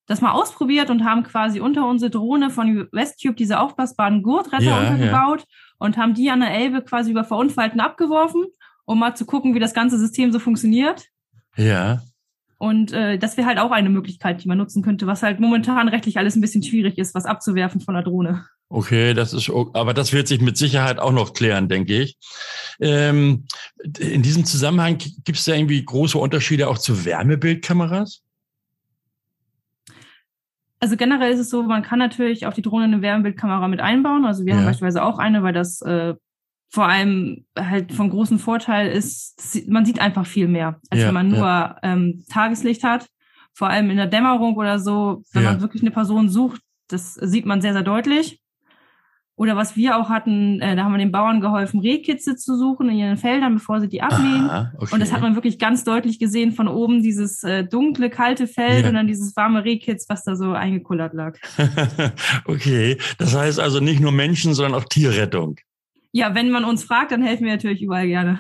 das 0.08 0.22
mal 0.22 0.32
ausprobiert 0.32 0.90
und 0.90 1.04
haben 1.04 1.24
quasi 1.24 1.60
unter 1.60 1.88
unsere 1.88 2.12
Drohne 2.12 2.50
von 2.50 2.88
Westtube 2.92 3.36
diese 3.36 3.60
aufblasbaren 3.60 4.22
Gurtretter 4.24 4.64
ja, 4.64 4.80
untergebaut 4.80 5.42
ja. 5.42 5.46
und 5.80 5.98
haben 5.98 6.14
die 6.14 6.30
an 6.30 6.42
der 6.42 6.54
Elbe 6.54 6.82
quasi 6.82 7.12
über 7.12 7.24
Verunfallten 7.24 7.80
abgeworfen, 7.80 8.46
um 8.86 9.00
mal 9.00 9.16
zu 9.16 9.26
gucken, 9.26 9.56
wie 9.56 9.60
das 9.60 9.74
ganze 9.74 9.98
System 9.98 10.32
so 10.32 10.40
funktioniert. 10.40 11.06
Ja. 11.58 12.02
Und 12.58 12.94
äh, 12.94 13.18
das 13.18 13.36
wäre 13.36 13.48
halt 13.48 13.60
auch 13.60 13.72
eine 13.72 13.90
Möglichkeit, 13.90 14.44
die 14.44 14.48
man 14.48 14.58
nutzen 14.58 14.82
könnte, 14.82 15.08
was 15.08 15.24
halt 15.24 15.40
momentan 15.40 15.88
rechtlich 15.88 16.18
alles 16.18 16.36
ein 16.36 16.42
bisschen 16.42 16.64
schwierig 16.64 16.98
ist, 16.98 17.14
was 17.14 17.26
abzuwerfen 17.26 17.82
von 17.82 17.96
der 17.96 18.04
Drohne. 18.04 18.46
Okay, 18.70 19.14
das 19.14 19.34
ist, 19.34 19.52
aber 19.74 19.94
das 19.94 20.12
wird 20.12 20.28
sich 20.28 20.42
mit 20.42 20.58
Sicherheit 20.58 20.98
auch 20.98 21.12
noch 21.12 21.34
klären, 21.34 21.70
denke 21.70 22.02
ich. 22.02 22.18
Ähm, 22.80 23.46
in 24.00 24.24
diesem 24.24 24.46
Zusammenhang 24.46 24.98
gibt 24.98 25.38
es 25.38 25.46
da 25.46 25.54
irgendwie 25.54 25.84
große 25.84 26.18
Unterschiede 26.18 26.68
auch 26.68 26.78
zu 26.78 27.06
Wärmebildkameras? 27.06 28.24
Also 30.80 30.98
generell 30.98 31.32
ist 31.32 31.40
es 31.40 31.50
so, 31.50 31.64
man 31.64 31.84
kann 31.84 32.00
natürlich 32.00 32.46
auf 32.46 32.54
die 32.54 32.62
Drohne 32.62 32.86
eine 32.86 33.02
Wärmebildkamera 33.02 33.68
mit 33.68 33.80
einbauen. 33.80 34.26
Also 34.26 34.46
wir 34.46 34.54
ja. 34.54 34.60
haben 34.60 34.66
beispielsweise 34.66 35.04
auch 35.04 35.20
eine, 35.20 35.42
weil 35.42 35.54
das 35.54 35.82
äh, 35.82 36.16
vor 36.70 36.86
allem 36.86 37.46
halt 37.58 37.94
von 37.94 38.10
großem 38.10 38.40
Vorteil 38.40 38.90
ist, 38.92 39.66
man 39.68 39.86
sieht 39.86 40.00
einfach 40.02 40.26
viel 40.26 40.48
mehr, 40.48 40.80
als 40.90 41.02
ja, 41.02 41.08
wenn 41.08 41.14
man 41.14 41.30
nur 41.30 41.40
ja. 41.40 41.78
ähm, 41.84 42.24
Tageslicht 42.30 42.84
hat. 42.84 43.08
Vor 43.54 43.70
allem 43.70 43.90
in 43.90 43.96
der 43.96 44.08
Dämmerung 44.08 44.58
oder 44.58 44.80
so, 44.80 45.24
wenn 45.32 45.44
man 45.46 45.62
wirklich 45.62 45.82
eine 45.82 45.92
Person 45.92 46.28
sucht, 46.28 46.60
das 46.90 47.14
sieht 47.14 47.46
man 47.46 47.62
sehr, 47.62 47.72
sehr 47.72 47.84
deutlich. 47.84 48.42
Oder 49.38 49.58
was 49.58 49.76
wir 49.76 49.98
auch 49.98 50.10
hatten, 50.10 50.62
äh, 50.62 50.78
da 50.78 50.86
haben 50.86 50.94
wir 50.94 50.98
den 50.98 51.12
Bauern 51.12 51.42
geholfen, 51.42 51.82
Rehkitze 51.82 52.38
zu 52.38 52.58
suchen 52.58 52.90
in 52.90 52.98
ihren 52.98 53.18
Feldern, 53.18 53.56
bevor 53.56 53.82
sie 53.82 53.90
die 53.90 54.02
abmähen. 54.02 54.50
Aha, 54.50 54.72
okay. 54.78 54.94
Und 54.94 55.02
das 55.02 55.12
hat 55.12 55.22
man 55.22 55.36
wirklich 55.36 55.60
ganz 55.60 55.84
deutlich 55.84 56.20
gesehen 56.20 56.54
von 56.54 56.70
oben, 56.70 57.04
dieses 57.04 57.44
äh, 57.44 57.66
dunkle, 57.66 58.10
kalte 58.10 58.48
Feld 58.48 58.84
ja. 58.84 58.90
und 58.90 58.96
dann 58.96 59.08
dieses 59.08 59.36
warme 59.36 59.66
Rehkitz, 59.66 60.08
was 60.08 60.24
da 60.24 60.38
so 60.38 60.54
eingekullert 60.54 61.14
lag. 61.14 61.38
okay, 62.46 62.98
das 63.18 63.36
heißt 63.36 63.60
also 63.60 63.82
nicht 63.82 64.00
nur 64.00 64.14
Menschen, 64.14 64.54
sondern 64.54 64.82
auch 64.82 64.86
Tierrettung. 64.86 65.58
Ja, 66.14 66.34
wenn 66.34 66.50
man 66.50 66.64
uns 66.64 66.86
fragt, 66.86 67.12
dann 67.12 67.22
helfen 67.22 67.44
wir 67.44 67.52
natürlich 67.52 67.82
überall 67.82 68.08
gerne. 68.08 68.40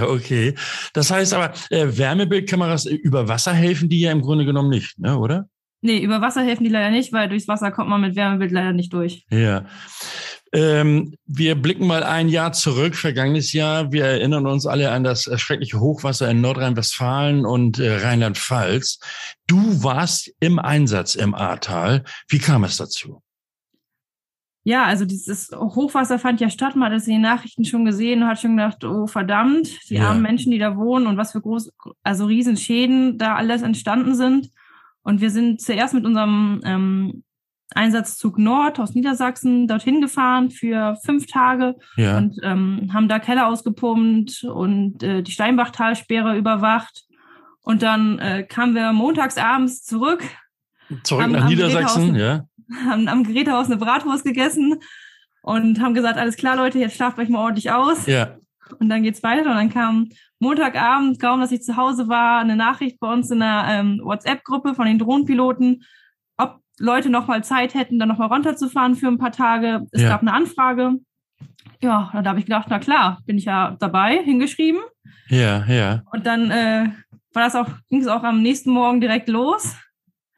Okay. 0.00 0.54
Das 0.94 1.10
heißt 1.10 1.34
aber, 1.34 1.52
äh, 1.70 1.86
Wärmebildkameras 1.98 2.86
über 2.86 3.28
Wasser 3.28 3.52
helfen 3.52 3.88
die 3.88 4.00
ja 4.00 4.12
im 4.12 4.22
Grunde 4.22 4.44
genommen 4.44 4.70
nicht, 4.70 4.98
ne, 4.98 5.18
oder? 5.18 5.48
Nee, 5.82 5.98
über 6.00 6.20
Wasser 6.20 6.42
helfen 6.42 6.64
die 6.64 6.70
leider 6.70 6.90
nicht, 6.90 7.12
weil 7.12 7.28
durchs 7.28 7.48
Wasser 7.48 7.70
kommt 7.70 7.88
man 7.88 8.00
mit 8.00 8.16
Wärmebild 8.16 8.52
leider 8.52 8.72
nicht 8.72 8.92
durch. 8.92 9.24
Ja. 9.30 9.64
Ähm, 10.52 11.14
wir 11.26 11.54
blicken 11.54 11.86
mal 11.86 12.02
ein 12.02 12.28
Jahr 12.28 12.52
zurück, 12.52 12.96
vergangenes 12.96 13.52
Jahr. 13.52 13.92
Wir 13.92 14.04
erinnern 14.04 14.46
uns 14.46 14.66
alle 14.66 14.90
an 14.90 15.04
das 15.04 15.30
schreckliche 15.40 15.80
Hochwasser 15.80 16.28
in 16.30 16.40
Nordrhein-Westfalen 16.40 17.46
und 17.46 17.78
äh, 17.78 17.96
Rheinland-Pfalz. 17.96 18.98
Du 19.46 19.82
warst 19.82 20.32
im 20.40 20.58
Einsatz 20.58 21.14
im 21.14 21.34
Ahrtal. 21.34 22.04
Wie 22.28 22.38
kam 22.38 22.64
es 22.64 22.76
dazu? 22.76 23.22
ja, 24.62 24.84
also 24.84 25.04
dieses 25.04 25.50
Hochwasser 25.52 26.18
fand 26.18 26.40
ja 26.40 26.50
statt, 26.50 26.76
man 26.76 26.92
hat 26.92 26.98
es 26.98 27.06
in 27.06 27.14
den 27.14 27.22
Nachrichten 27.22 27.64
schon 27.64 27.84
gesehen 27.84 28.22
und 28.22 28.28
hat 28.28 28.40
schon 28.40 28.56
gedacht, 28.56 28.84
oh 28.84 29.06
verdammt, 29.06 29.68
die 29.88 29.94
ja. 29.94 30.08
armen 30.08 30.22
Menschen, 30.22 30.52
die 30.52 30.58
da 30.58 30.76
wohnen 30.76 31.06
und 31.06 31.16
was 31.16 31.32
für 31.32 31.40
groß, 31.40 31.72
also 32.02 32.26
Riesenschäden 32.26 33.16
da 33.16 33.36
alles 33.36 33.62
entstanden 33.62 34.14
sind. 34.14 34.50
Und 35.02 35.20
wir 35.20 35.30
sind 35.30 35.60
zuerst 35.60 35.94
mit 35.94 36.04
unserem 36.04 36.60
ähm, 36.64 37.24
Einsatzzug 37.74 38.38
Nord 38.38 38.80
aus 38.80 38.94
Niedersachsen 38.94 39.68
dorthin 39.68 40.00
gefahren 40.00 40.50
für 40.50 40.96
fünf 41.04 41.26
Tage 41.26 41.76
ja. 41.96 42.18
und 42.18 42.36
ähm, 42.42 42.90
haben 42.92 43.08
da 43.08 43.18
Keller 43.18 43.46
ausgepumpt 43.46 44.44
und 44.44 45.02
äh, 45.02 45.22
die 45.22 45.32
Steinbachtalsperre 45.32 46.36
überwacht. 46.36 47.04
Und 47.62 47.82
dann 47.82 48.18
äh, 48.18 48.42
kamen 48.42 48.74
wir 48.74 48.92
montags 48.92 49.36
abends 49.36 49.84
zurück. 49.84 50.22
Zurück 51.04 51.28
nach 51.28 51.48
Niedersachsen, 51.48 52.16
ja 52.16 52.44
haben 52.84 53.08
am 53.08 53.24
Gerätehaus 53.24 53.66
eine 53.66 53.76
Bratwurst 53.76 54.24
gegessen 54.24 54.76
und 55.42 55.80
haben 55.80 55.94
gesagt, 55.94 56.18
alles 56.18 56.36
klar, 56.36 56.56
Leute, 56.56 56.78
jetzt 56.78 56.96
schlaft 56.96 57.18
euch 57.18 57.28
mal 57.28 57.40
ordentlich 57.40 57.70
aus. 57.70 58.06
Ja. 58.06 58.36
Und 58.78 58.88
dann 58.88 59.02
geht's 59.02 59.22
weiter. 59.22 59.50
Und 59.50 59.56
dann 59.56 59.70
kam 59.70 60.08
Montagabend, 60.40 61.20
kaum 61.20 61.40
dass 61.40 61.52
ich 61.52 61.62
zu 61.62 61.76
Hause 61.76 62.08
war, 62.08 62.40
eine 62.40 62.56
Nachricht 62.56 62.98
bei 62.98 63.12
uns 63.12 63.30
in 63.30 63.40
der 63.40 63.64
ähm, 63.68 64.00
WhatsApp-Gruppe 64.02 64.74
von 64.74 64.86
den 64.86 64.98
Drohnenpiloten, 64.98 65.84
ob 66.38 66.60
Leute 66.78 67.10
noch 67.10 67.26
mal 67.26 67.44
Zeit 67.44 67.74
hätten, 67.74 67.98
dann 67.98 68.08
noch 68.08 68.18
mal 68.18 68.26
runterzufahren 68.26 68.94
für 68.94 69.08
ein 69.08 69.18
paar 69.18 69.32
Tage. 69.32 69.86
Es 69.92 70.02
ja. 70.02 70.08
gab 70.08 70.22
eine 70.22 70.32
Anfrage. 70.32 70.94
Ja, 71.82 72.10
dann 72.12 72.26
habe 72.26 72.38
ich 72.38 72.46
gedacht, 72.46 72.66
na 72.70 72.78
klar, 72.78 73.20
bin 73.26 73.38
ich 73.38 73.44
ja 73.44 73.76
dabei, 73.78 74.22
hingeschrieben. 74.22 74.80
Ja, 75.28 75.64
ja. 75.66 76.02
Und 76.10 76.26
dann 76.26 76.50
äh, 76.50 76.90
war 77.32 77.44
das 77.44 77.54
auch, 77.54 77.68
ging 77.88 78.00
es 78.00 78.06
auch 78.06 78.22
am 78.22 78.42
nächsten 78.42 78.70
Morgen 78.70 79.00
direkt 79.00 79.28
los. 79.28 79.76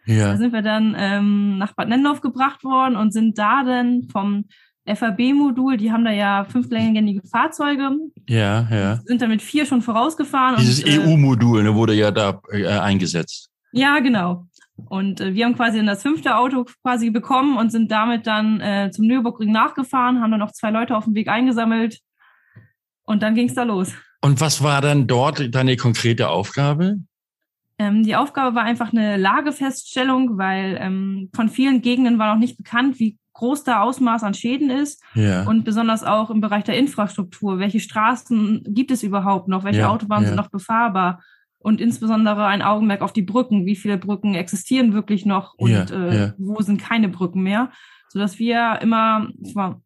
Ja. 0.05 0.33
Da 0.33 0.37
sind 0.37 0.53
wir 0.53 0.63
dann 0.63 0.97
ähm, 0.99 1.59
nach 1.59 1.75
Bad 1.75 1.89
Nennendorf 1.89 2.21
gebracht 2.21 2.65
worden 2.65 2.97
und 2.97 3.13
sind 3.13 3.39
da 3.39 3.63
dann 3.63 4.09
vom 4.11 4.47
FAB-Modul, 4.87 5.77
die 5.77 5.93
haben 5.93 6.05
da 6.05 6.11
ja 6.11 6.45
fünfgängige 6.45 7.23
Fahrzeuge. 7.29 7.91
Ja, 8.29 8.69
ja. 8.71 8.97
Sind 9.05 9.23
dann 9.23 9.31
mit 9.31 9.43
vier 9.43 9.65
schon 9.65 9.83
vorausgefahren. 9.83 10.57
Dieses 10.59 10.85
EU-Modul 10.85 11.63
ne, 11.63 11.75
wurde 11.75 11.95
ja 11.95 12.11
da 12.11 12.41
äh, 12.51 12.67
eingesetzt. 12.67 13.49
Ja, 13.73 14.01
genau. 14.01 14.47
Und 14.89 15.21
äh, 15.21 15.35
wir 15.35 15.45
haben 15.45 15.55
quasi 15.55 15.79
dann 15.79 15.87
das 15.87 16.03
fünfte 16.03 16.37
Auto 16.37 16.65
quasi 16.83 17.11
bekommen 17.11 17.57
und 17.57 17.71
sind 17.71 17.91
damit 17.91 18.27
dann 18.27 18.61
äh, 18.61 18.91
zum 18.93 19.07
Nürburgring 19.07 19.53
nachgefahren, 19.53 20.21
haben 20.21 20.31
dann 20.31 20.41
noch 20.41 20.53
zwei 20.53 20.71
Leute 20.71 20.97
auf 20.97 21.05
dem 21.05 21.15
Weg 21.15 21.29
eingesammelt 21.29 22.01
und 23.05 23.23
dann 23.23 23.35
ging 23.35 23.49
es 23.49 23.55
da 23.55 23.63
los. 23.63 23.93
Und 24.21 24.41
was 24.41 24.63
war 24.63 24.81
dann 24.81 25.07
dort 25.07 25.55
deine 25.55 25.77
konkrete 25.77 26.29
Aufgabe? 26.29 26.99
Ähm, 27.79 28.03
die 28.05 28.17
Aufgabe 28.17 28.55
war 28.55 28.65
einfach 28.65 28.93
eine 28.93 29.17
Lagefeststellung, 29.17 30.39
weil 30.39 30.79
ähm, 30.81 31.31
von 31.35 31.49
vielen 31.49 31.83
Gegenden 31.83 32.19
war 32.19 32.33
noch 32.33 32.41
nicht 32.41 32.57
bekannt, 32.57 32.99
wie 32.99 33.17
groß 33.35 33.65
der 33.65 33.83
Ausmaß 33.83 34.23
an 34.25 34.35
Schäden 34.35 34.71
ist 34.71 35.03
Ja. 35.15 35.45
und 35.45 35.65
besonders 35.65 36.05
auch 36.05 36.31
im 36.31 36.41
Bereich 36.41 36.65
der 36.65 36.77
Infrastruktur. 36.79 37.59
Welche 37.59 37.81
Straßen 37.81 38.65
gibt 38.69 38.91
es 38.91 39.03
überhaupt 39.03 39.49
noch? 39.49 39.65
Welche 39.65 39.81
Ja, 39.81 39.89
Autobahnen 39.89 40.25
ja. 40.25 40.29
sind 40.29 40.37
noch 40.37 40.51
befahrbar? 40.51 41.23
Und 41.59 41.81
insbesondere 41.81 42.47
ein 42.47 42.61
Augenmerk 42.61 43.03
auf 43.03 43.13
die 43.13 43.23
Brücken. 43.23 43.67
Wie 43.67 43.77
viele 43.77 43.97
Brücken 43.97 44.35
existieren 44.35 44.95
wirklich 44.95 45.25
noch 45.25 45.55
und 45.59 45.71
äh, 45.93 46.33
wo 46.37 46.61
sind 46.61 46.83
keine 46.83 47.09
Brücken 47.09 47.43
mehr? 47.43 47.71
Sodass 48.09 48.39
wir 48.41 48.81
immer 48.83 49.29
zwar, 49.51 49.81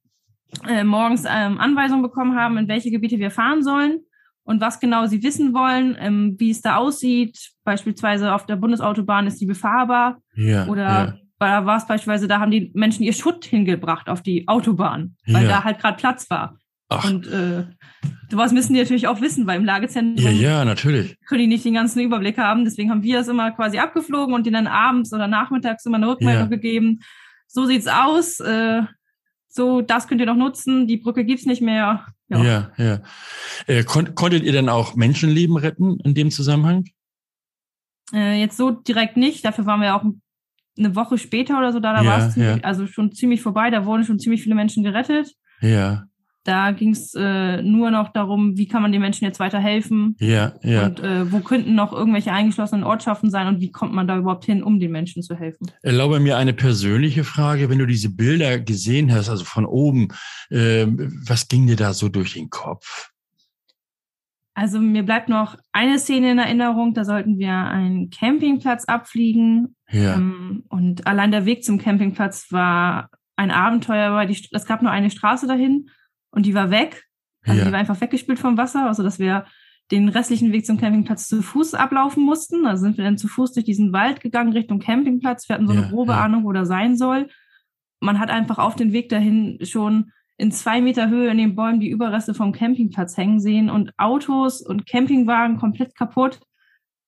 äh, 0.66 0.84
morgens 0.84 1.24
ähm, 1.28 1.58
Anweisungen 1.58 2.02
bekommen 2.02 2.34
haben, 2.34 2.56
in 2.56 2.66
welche 2.68 2.90
Gebiete 2.90 3.18
wir 3.18 3.30
fahren 3.30 3.62
sollen 3.62 4.00
und 4.44 4.60
was 4.62 4.80
genau 4.80 5.06
sie 5.06 5.22
wissen 5.22 5.52
wollen, 5.52 5.96
ähm, 6.00 6.36
wie 6.38 6.50
es 6.50 6.62
da 6.62 6.76
aussieht. 6.76 7.50
Beispielsweise 7.64 8.32
auf 8.34 8.46
der 8.46 8.56
Bundesautobahn 8.56 9.26
ist 9.26 9.40
die 9.40 9.46
befahrbar 9.46 10.18
oder 10.68 10.82
ja. 10.88 11.14
Da 11.38 11.66
war 11.66 11.76
es 11.76 11.86
beispielsweise, 11.86 12.28
da 12.28 12.40
haben 12.40 12.50
die 12.50 12.70
Menschen 12.74 13.02
ihr 13.02 13.12
Schutt 13.12 13.44
hingebracht 13.44 14.08
auf 14.08 14.22
die 14.22 14.48
Autobahn, 14.48 15.16
weil 15.26 15.44
Ja. 15.44 15.48
da 15.48 15.64
halt 15.64 15.78
gerade 15.78 15.96
Platz 15.96 16.28
war. 16.30 16.58
Ach, 16.88 17.04
Und 17.04 17.26
äh, 17.26 17.64
sowas 18.30 18.52
müssen 18.52 18.72
die 18.74 18.78
natürlich 18.80 19.08
auch 19.08 19.20
wissen, 19.20 19.44
weil 19.46 19.58
im 19.58 19.64
Lagezentrum 19.64 20.24
ja, 20.24 20.30
ja, 20.30 20.64
natürlich. 20.64 21.16
können 21.26 21.40
die 21.40 21.46
nicht 21.48 21.64
den 21.64 21.74
ganzen 21.74 21.98
Überblick 22.00 22.38
haben. 22.38 22.64
Deswegen 22.64 22.90
haben 22.90 23.02
wir 23.02 23.16
das 23.18 23.26
immer 23.28 23.50
quasi 23.50 23.78
abgeflogen 23.78 24.34
und 24.34 24.46
denen 24.46 24.54
dann 24.54 24.66
abends 24.68 25.12
oder 25.12 25.26
nachmittags 25.26 25.84
immer 25.84 25.96
eine 25.96 26.08
Rückmeldung 26.08 26.44
Ja. 26.44 26.48
gegeben. 26.48 27.00
So 27.48 27.66
sieht's 27.66 27.88
aus. 27.88 28.38
Äh, 28.38 28.82
so, 29.48 29.80
das 29.80 30.06
könnt 30.06 30.20
ihr 30.20 30.26
noch 30.26 30.36
nutzen. 30.36 30.86
Die 30.86 30.98
Brücke 30.98 31.24
gibt's 31.24 31.44
nicht 31.46 31.60
mehr. 31.60 32.06
Ja. 32.28 32.42
Ja, 32.44 32.70
ja. 32.76 33.00
Äh, 33.66 33.82
kon 33.84 34.14
konntet 34.14 34.44
ihr 34.44 34.52
denn 34.52 34.68
auch 34.68 34.94
Menschenleben 34.94 35.56
retten 35.56 35.98
in 36.04 36.14
dem 36.14 36.30
Zusammenhang? 36.30 36.84
Äh, 38.12 38.38
jetzt 38.40 38.56
so 38.56 38.70
direkt 38.70 39.16
nicht. 39.16 39.44
Dafür 39.44 39.66
waren 39.66 39.80
wir 39.80 39.96
auch 39.96 40.04
eine 40.78 40.95
Woche 40.97 41.18
später 41.18 41.59
oder 41.59 41.73
so 41.73 41.80
da. 41.80 41.92
Da 41.95 42.02
Ja, 42.02 42.11
war 42.11 42.28
es 42.28 42.37
ja. 42.37 42.59
also 42.62 42.87
schon 42.87 43.12
ziemlich 43.12 43.42
vorbei. 43.42 43.71
Da 43.71 43.85
wurden 43.87 44.04
schon 44.04 44.18
ziemlich 44.18 44.42
viele 44.42 44.54
Menschen 44.54 44.83
gerettet. 44.85 45.33
Ja, 45.61 46.04
Da 46.45 46.71
ging 46.71 46.90
es 46.90 47.12
äh, 47.16 47.61
nur 47.62 47.90
noch 47.90 48.12
darum, 48.12 48.56
wie 48.56 48.68
kann 48.68 48.80
man 48.83 48.92
den 48.92 49.00
Menschen 49.00 49.25
jetzt 49.25 49.40
weiterhelfen 49.40 50.14
ja, 50.21 50.52
ja. 50.62 50.87
und 50.87 51.00
äh, 51.00 51.33
wo 51.33 51.40
könnten 51.40 51.75
noch 51.75 51.92
irgendwelche 51.92 52.30
eingeschlossenen 52.30 52.85
Ortschaften 52.85 53.30
sein 53.30 53.49
und 53.49 53.61
wie 53.61 53.73
kommt 53.73 53.92
man 53.95 54.06
da 54.06 54.16
überhaupt 54.16 54.45
hin, 54.45 54.62
um 54.62 54.78
den 54.78 54.92
Menschen 54.92 55.23
zu 55.23 55.35
helfen. 55.35 55.71
Erlaube 55.83 56.21
mir 56.21 56.37
eine 56.37 56.52
persönliche 56.52 57.25
Frage. 57.25 57.68
Wenn 57.68 57.78
du 57.78 57.87
diese 57.87 58.11
Bilder 58.14 58.61
gesehen 58.61 59.12
hast, 59.12 59.28
also 59.28 59.45
von 59.45 59.64
oben, 59.66 60.09
ähm, 60.52 61.21
was 61.26 61.49
ging 61.49 61.66
dir 61.66 61.76
da 61.76 61.92
so 61.95 62.09
durch 62.09 62.35
den 62.35 62.49
Kopf? 62.50 63.11
Also 64.58 64.80
mir 64.80 65.02
bleibt 65.02 65.28
noch 65.28 65.56
eine 65.72 65.98
Szene 65.98 66.32
in 66.32 66.38
Erinnerung, 66.38 66.94
da 66.94 67.04
sollten 67.04 67.38
wir 67.38 67.52
einen 67.52 68.08
Campingplatz 68.08 68.86
abfliegen 68.86 69.76
Ja, 69.90 70.14
ähm, 70.14 70.64
und 70.70 71.06
allein 71.06 71.30
der 71.30 71.44
Weg 71.44 71.62
zum 71.62 71.76
Campingplatz 71.76 72.50
war 72.50 73.10
ein 73.36 73.50
Abenteuer, 73.50 74.14
weil 74.14 74.26
die, 74.28 74.48
es 74.52 74.64
gab 74.64 74.80
nur 74.80 74.90
eine 74.90 75.10
Straße 75.10 75.46
dahin 75.46 75.90
und 76.30 76.46
die 76.46 76.54
war 76.54 76.70
weg. 76.70 77.04
Also 77.44 77.58
Ja. 77.58 77.66
die 77.66 77.72
war 77.72 77.78
einfach 77.78 78.00
weggespült 78.00 78.38
vom 78.38 78.56
Wasser, 78.56 78.86
also 78.86 79.02
dass 79.02 79.18
wir 79.18 79.44
den 79.90 80.08
restlichen 80.08 80.52
Weg 80.52 80.64
zum 80.64 80.78
Campingplatz 80.78 81.28
zu 81.28 81.42
Fuß 81.42 81.75
ablaufen 81.75 82.25
mussten. 82.25 82.64
Also 82.64 82.84
sind 82.84 82.96
wir 82.96 83.04
dann 83.04 83.18
zu 83.18 83.28
Fuß 83.28 83.52
durch 83.52 83.66
diesen 83.66 83.92
Wald 83.92 84.20
gegangen 84.22 84.52
Richtung 84.54 84.78
Campingplatz. 84.80 85.50
Wir 85.50 85.56
hatten 85.56 85.68
so 85.68 85.75
Ja, 85.75 85.82
eine 85.82 85.90
grobe. 85.90 86.14
Ahnung, 86.16 86.44
wo 86.44 86.52
der 86.52 86.64
sein 86.64 86.96
soll. 86.96 87.28
Man 88.00 88.18
hat 88.18 88.30
einfach 88.30 88.56
auf 88.58 88.75
den 88.75 88.92
Weg 88.92 89.10
dahin 89.10 89.58
schon 89.62 90.12
in 90.38 90.52
zwei 90.52 90.80
Meter 90.80 91.08
Höhe 91.08 91.30
in 91.30 91.38
den 91.38 91.54
Bäumen 91.54 91.80
die 91.80 91.88
Überreste 91.90 92.34
vom 92.34 92.52
Campingplatz 92.52 93.16
hängen 93.16 93.40
sehen 93.40 93.70
und 93.70 93.92
Autos 93.98 94.60
und 94.60 94.86
Campingwagen 94.86 95.56
komplett 95.56 95.94
kaputt. 95.94 96.40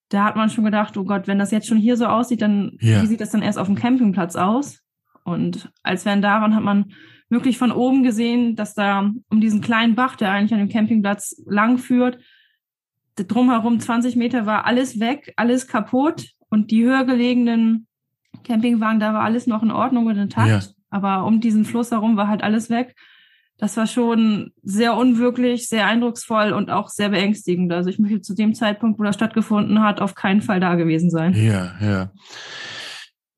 Da 0.08 0.24
hat 0.24 0.36
man 0.36 0.48
schon 0.48 0.64
gedacht, 0.64 0.96
oh 0.96 1.04
Gott, 1.04 1.26
wenn 1.26 1.38
das 1.38 1.50
jetzt 1.50 1.66
schon 1.66 1.76
hier 1.76 1.96
so 1.96 2.06
aussieht, 2.06 2.40
dann 2.40 2.78
Ja. 2.80 3.02
wie 3.02 3.06
sieht 3.06 3.20
das 3.20 3.30
dann 3.30 3.42
erst 3.42 3.58
auf 3.58 3.66
dem 3.66 3.76
Campingplatz 3.76 4.36
aus? 4.36 4.80
Und 5.24 5.70
als 5.82 6.06
wir 6.06 6.12
dann 6.12 6.22
da 6.22 6.40
waren, 6.40 6.54
hat 6.54 6.62
man 6.62 6.92
wirklich 7.28 7.58
von 7.58 7.70
oben 7.72 8.02
gesehen, 8.02 8.56
dass 8.56 8.74
da 8.74 9.10
um 9.28 9.40
diesen 9.40 9.60
kleinen 9.60 9.94
Bach, 9.94 10.16
der 10.16 10.30
eigentlich 10.32 10.54
an 10.54 10.60
dem 10.60 10.70
Campingplatz 10.70 11.42
lang 11.46 11.76
führt, 11.76 12.18
drumherum 13.16 13.80
20 13.80 14.16
Meter 14.16 14.46
war 14.46 14.64
alles 14.64 15.00
weg, 15.00 15.34
alles 15.36 15.66
kaputt 15.66 16.30
und 16.48 16.70
die 16.70 16.84
höher 16.84 17.04
gelegenen 17.04 17.86
Campingwagen, 18.44 19.00
da 19.00 19.12
war 19.12 19.22
alles 19.22 19.46
noch 19.46 19.62
in 19.62 19.70
Ordnung 19.70 20.06
und 20.06 20.16
intakt. 20.16 20.48
Ja. 20.48 20.60
Aber 20.90 21.26
um 21.26 21.40
diesen 21.40 21.64
Fluss 21.64 21.90
herum 21.90 22.16
war 22.16 22.28
halt 22.28 22.42
alles 22.42 22.70
weg. 22.70 22.94
Das 23.58 23.76
war 23.76 23.86
schon 23.86 24.52
sehr 24.62 24.96
unwirklich, 24.96 25.68
sehr 25.68 25.86
eindrucksvoll 25.86 26.52
und 26.52 26.70
auch 26.70 26.88
sehr 26.88 27.08
beängstigend. 27.08 27.72
Also 27.72 27.90
ich 27.90 27.98
möchte 27.98 28.20
zu 28.20 28.34
dem 28.34 28.54
Zeitpunkt, 28.54 29.00
wo 29.00 29.02
das 29.02 29.16
stattgefunden 29.16 29.82
hat, 29.82 30.00
auf 30.00 30.14
keinen 30.14 30.42
Fall 30.42 30.60
da 30.60 30.76
gewesen 30.76 31.10
sein. 31.10 31.34
ja, 31.34 31.72
ja. 31.80 32.10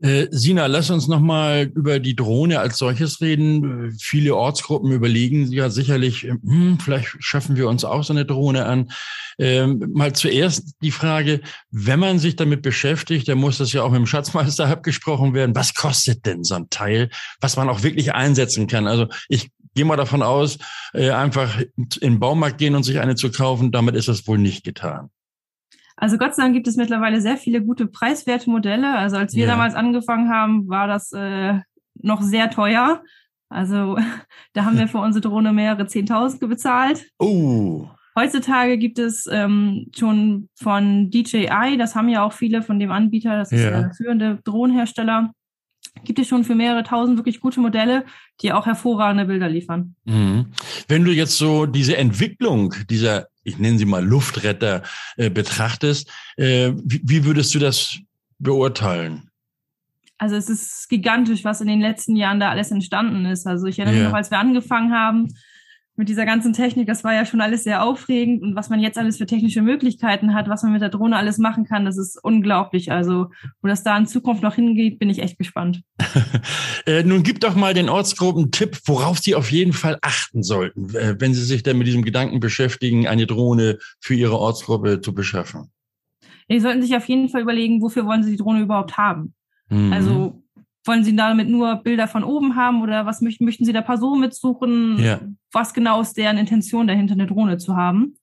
Äh, 0.02 0.28
Sina, 0.30 0.64
lass 0.64 0.88
uns 0.88 1.08
noch 1.08 1.20
mal 1.20 1.70
über 1.74 2.00
die 2.00 2.16
Drohne 2.16 2.58
als 2.60 2.78
solches 2.78 3.20
reden. 3.20 3.94
Viele 4.00 4.34
Ortsgruppen 4.34 4.92
überlegen 4.92 5.52
ja 5.52 5.68
sicherlich, 5.68 6.26
äh, 6.26 6.36
hm, 6.42 6.78
vielleicht 6.80 7.16
schaffen 7.18 7.56
wir 7.56 7.68
uns 7.68 7.84
auch 7.84 8.02
so 8.02 8.14
eine 8.14 8.24
Drohne 8.24 8.64
an. 8.64 8.90
Ähm, 9.38 9.90
mal 9.92 10.14
zuerst 10.14 10.74
die 10.80 10.90
Frage, 10.90 11.42
wenn 11.70 12.00
man 12.00 12.18
sich 12.18 12.36
damit 12.36 12.62
beschäftigt, 12.62 13.28
dann 13.28 13.38
muss 13.38 13.58
das 13.58 13.74
ja 13.74 13.82
auch 13.82 13.90
mit 13.90 13.98
dem 13.98 14.06
Schatzmeister 14.06 14.66
abgesprochen 14.70 15.34
werden. 15.34 15.54
Was 15.54 15.74
kostet 15.74 16.24
denn 16.24 16.44
so 16.44 16.54
ein 16.54 16.70
Teil, 16.70 17.10
was 17.42 17.56
man 17.56 17.68
auch 17.68 17.82
wirklich 17.82 18.14
einsetzen 18.14 18.66
kann? 18.68 18.86
Also 18.86 19.06
ich 19.28 19.50
gehe 19.74 19.84
mal 19.84 19.96
davon 19.96 20.22
aus, 20.22 20.58
äh, 20.92 21.10
einfach 21.10 21.60
in 21.76 21.88
den 22.00 22.20
Baumarkt 22.20 22.58
gehen 22.58 22.74
und 22.74 22.82
sich 22.82 23.00
eine 23.00 23.14
zu 23.14 23.30
kaufen, 23.30 23.70
damit 23.72 23.94
ist 23.96 24.08
das 24.08 24.26
wohl 24.26 24.38
nicht 24.38 24.64
getan. 24.64 25.10
Also 25.96 26.16
Gott 26.16 26.34
sei 26.34 26.44
Dank 26.44 26.54
gibt 26.54 26.66
es 26.66 26.76
mittlerweile 26.76 27.20
sehr 27.20 27.36
viele 27.36 27.62
gute 27.62 27.86
preiswerte 27.86 28.48
Modelle. 28.50 28.96
Also 28.96 29.16
als 29.16 29.34
wir 29.34 29.44
Ja. 29.46 29.50
damals 29.52 29.74
angefangen 29.74 30.30
haben, 30.30 30.68
war 30.68 30.86
das 30.86 31.12
äh, 31.12 31.60
noch 31.94 32.22
sehr 32.22 32.50
teuer. 32.50 33.02
Also 33.50 33.98
da 34.54 34.64
haben 34.64 34.78
wir 34.78 34.88
für 34.88 34.98
unsere 34.98 35.20
Drohne 35.28 35.52
mehrere 35.52 35.86
Zehntausende 35.86 36.46
bezahlt. 36.48 37.06
Oh, 37.18 37.88
Heutzutage 38.18 38.76
gibt 38.76 38.98
es 38.98 39.28
ähm, 39.30 39.86
schon 39.96 40.48
von 40.60 41.10
DJI, 41.10 41.76
das 41.78 41.94
haben 41.94 42.08
ja 42.08 42.24
auch 42.24 42.32
viele 42.32 42.60
von 42.62 42.78
dem 42.80 42.90
Anbieter, 42.90 43.36
das 43.36 43.52
ist 43.52 43.62
Ja. 43.62 43.70
der 43.82 43.92
führende 43.94 44.40
Drohnenhersteller, 44.44 45.30
gibt 46.04 46.18
es 46.18 46.28
schon 46.28 46.44
für 46.44 46.54
mehrere 46.54 46.82
tausend 46.82 47.18
wirklich 47.18 47.40
gute 47.40 47.60
Modelle, 47.60 48.04
die 48.40 48.52
auch 48.52 48.66
hervorragende 48.66 49.26
Bilder 49.26 49.48
liefern. 49.48 49.94
Mhm. 50.04 50.46
Wenn 50.88 51.04
du 51.04 51.12
jetzt 51.12 51.36
so 51.36 51.66
diese 51.66 51.96
Entwicklung 51.96 52.74
dieser, 52.88 53.26
ich 53.44 53.58
nenne 53.58 53.78
sie 53.78 53.84
mal 53.84 54.04
Luftretter, 54.04 54.82
äh, 55.16 55.30
betrachtest, 55.30 56.10
äh, 56.36 56.72
wie, 56.84 57.00
wie 57.04 57.24
würdest 57.24 57.54
du 57.54 57.58
das 57.58 57.98
beurteilen? 58.38 59.30
Also 60.18 60.36
es 60.36 60.50
ist 60.50 60.88
gigantisch, 60.88 61.44
was 61.44 61.60
in 61.60 61.68
den 61.68 61.80
letzten 61.80 62.14
Jahren 62.14 62.40
da 62.40 62.50
alles 62.50 62.70
entstanden 62.70 63.24
ist. 63.24 63.46
Also 63.46 63.66
ich 63.66 63.78
erinnere 63.78 63.96
Ja. 63.96 64.02
mich 64.02 64.10
noch, 64.10 64.16
als 64.18 64.30
wir 64.30 64.38
angefangen 64.38 64.92
haben 64.92 65.28
mit 66.00 66.08
dieser 66.08 66.24
ganzen 66.24 66.54
Technik, 66.54 66.86
das 66.86 67.04
war 67.04 67.12
ja 67.12 67.26
schon 67.26 67.42
alles 67.42 67.62
sehr 67.62 67.84
aufregend 67.84 68.42
und 68.42 68.56
was 68.56 68.70
man 68.70 68.80
jetzt 68.80 68.96
alles 68.96 69.18
für 69.18 69.26
technische 69.26 69.60
Möglichkeiten 69.60 70.32
hat, 70.32 70.48
was 70.48 70.62
man 70.62 70.72
mit 70.72 70.80
der 70.80 70.88
Drohne 70.88 71.14
alles 71.14 71.36
machen 71.36 71.66
kann, 71.66 71.84
das 71.84 71.98
ist 71.98 72.18
unglaublich. 72.24 72.90
Also 72.90 73.26
wo 73.60 73.68
das 73.68 73.82
da 73.82 73.98
in 73.98 74.06
Zukunft 74.06 74.42
noch 74.42 74.54
hingeht, 74.54 74.98
bin 74.98 75.10
ich 75.10 75.20
echt 75.20 75.36
gespannt. 75.38 75.82
Äh, 76.86 77.02
nun 77.02 77.22
gib 77.22 77.40
doch 77.40 77.54
mal 77.54 77.74
den 77.74 77.90
Ortsgruppen 77.90 78.44
einen 78.44 78.52
Tipp, 78.52 78.78
worauf 78.86 79.18
sie 79.18 79.34
auf 79.34 79.52
jeden 79.52 79.74
Fall 79.74 79.98
achten 80.00 80.42
sollten, 80.42 80.94
äh, 80.94 81.14
wenn 81.18 81.34
sie 81.34 81.44
sich 81.44 81.62
dann 81.62 81.76
mit 81.76 81.86
diesem 81.86 82.02
Gedanken 82.02 82.40
beschäftigen, 82.40 83.06
eine 83.06 83.26
Drohne 83.26 83.78
für 84.00 84.14
ihre 84.14 84.38
Ortsgruppe 84.38 85.02
zu 85.02 85.12
beschaffen. 85.12 85.70
Die 86.50 86.58
sollten 86.58 86.80
sich 86.80 86.96
auf 86.96 87.06
jeden 87.06 87.28
Fall 87.28 87.42
überlegen, 87.42 87.82
wofür 87.82 88.06
wollen 88.06 88.22
sie 88.22 88.30
die 88.30 88.38
Drohne 88.38 88.62
überhaupt 88.62 88.96
haben. 88.96 89.34
Mhm. 89.68 89.92
Also 89.92 90.39
wollen 90.84 91.04
Sie 91.04 91.14
damit 91.14 91.48
nur 91.48 91.76
Bilder 91.76 92.08
von 92.08 92.24
oben 92.24 92.56
haben 92.56 92.82
oder 92.82 93.06
was 93.06 93.20
möchten, 93.20 93.44
möchten 93.44 93.64
Sie 93.64 93.72
da 93.72 93.82
Personen 93.82 94.20
mitsuchen? 94.20 94.98
Ja. 94.98 95.20
Was 95.52 95.74
genau 95.74 96.00
ist 96.00 96.16
deren 96.16 96.38
Intention 96.38 96.86
dahinter, 96.86 97.14
eine 97.14 97.26
Drohne 97.26 97.58
zu 97.58 97.76
haben? 97.76 98.16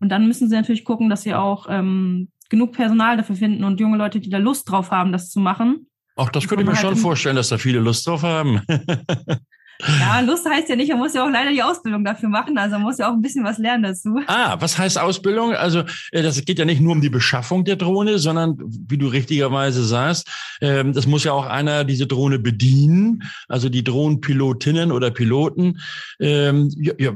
Und 0.00 0.08
dann 0.08 0.26
müssen 0.26 0.48
Sie 0.48 0.54
natürlich 0.56 0.84
gucken, 0.84 1.08
dass 1.08 1.22
Sie 1.22 1.34
auch 1.34 1.66
ähm, 1.68 2.28
genug 2.48 2.72
Personal 2.72 3.16
dafür 3.16 3.36
finden 3.36 3.64
und 3.64 3.80
junge 3.80 3.96
Leute, 3.96 4.20
die 4.20 4.30
da 4.30 4.38
Lust 4.38 4.70
drauf 4.70 4.90
haben, 4.90 5.12
das 5.12 5.30
zu 5.30 5.40
machen. 5.40 5.86
Auch 6.16 6.28
das 6.28 6.46
könnte 6.46 6.62
ich 6.62 6.68
mir 6.68 6.74
halt 6.74 6.82
schon 6.82 6.96
vorstellen, 6.96 7.36
dass 7.36 7.48
da 7.48 7.58
viele 7.58 7.80
Lust 7.80 8.06
drauf 8.06 8.22
haben. 8.22 8.60
Ja, 10.00 10.20
Lust 10.20 10.48
heißt 10.48 10.68
ja 10.68 10.76
nicht, 10.76 10.90
man 10.90 10.98
muss 10.98 11.14
ja 11.14 11.24
auch 11.24 11.30
leider 11.30 11.50
die 11.50 11.62
Ausbildung 11.62 12.04
dafür 12.04 12.28
machen, 12.28 12.56
also 12.56 12.76
man 12.76 12.82
muss 12.82 12.98
ja 12.98 13.08
auch 13.08 13.14
ein 13.14 13.20
bisschen 13.20 13.44
was 13.44 13.58
lernen 13.58 13.82
dazu. 13.82 14.20
Ah, 14.26 14.56
was 14.60 14.78
heißt 14.78 14.98
Ausbildung? 14.98 15.54
Also 15.54 15.80
äh, 16.12 16.22
das 16.22 16.44
geht 16.44 16.58
ja 16.58 16.64
nicht 16.64 16.80
nur 16.80 16.92
um 16.92 17.00
die 17.00 17.10
Beschaffung 17.10 17.64
der 17.64 17.76
Drohne, 17.76 18.18
sondern 18.18 18.56
wie 18.58 18.98
du 18.98 19.08
richtigerweise 19.08 19.84
sagst, 19.84 20.28
ähm, 20.60 20.92
das 20.92 21.06
muss 21.06 21.24
ja 21.24 21.32
auch 21.32 21.46
einer 21.46 21.84
diese 21.84 22.06
Drohne 22.06 22.38
bedienen, 22.38 23.24
also 23.48 23.68
die 23.68 23.82
Drohnenpilotinnen 23.82 24.92
oder 24.92 25.10
Piloten. 25.10 25.80
Ähm, 26.20 26.70
ja, 26.76 26.92
ja, 26.98 27.12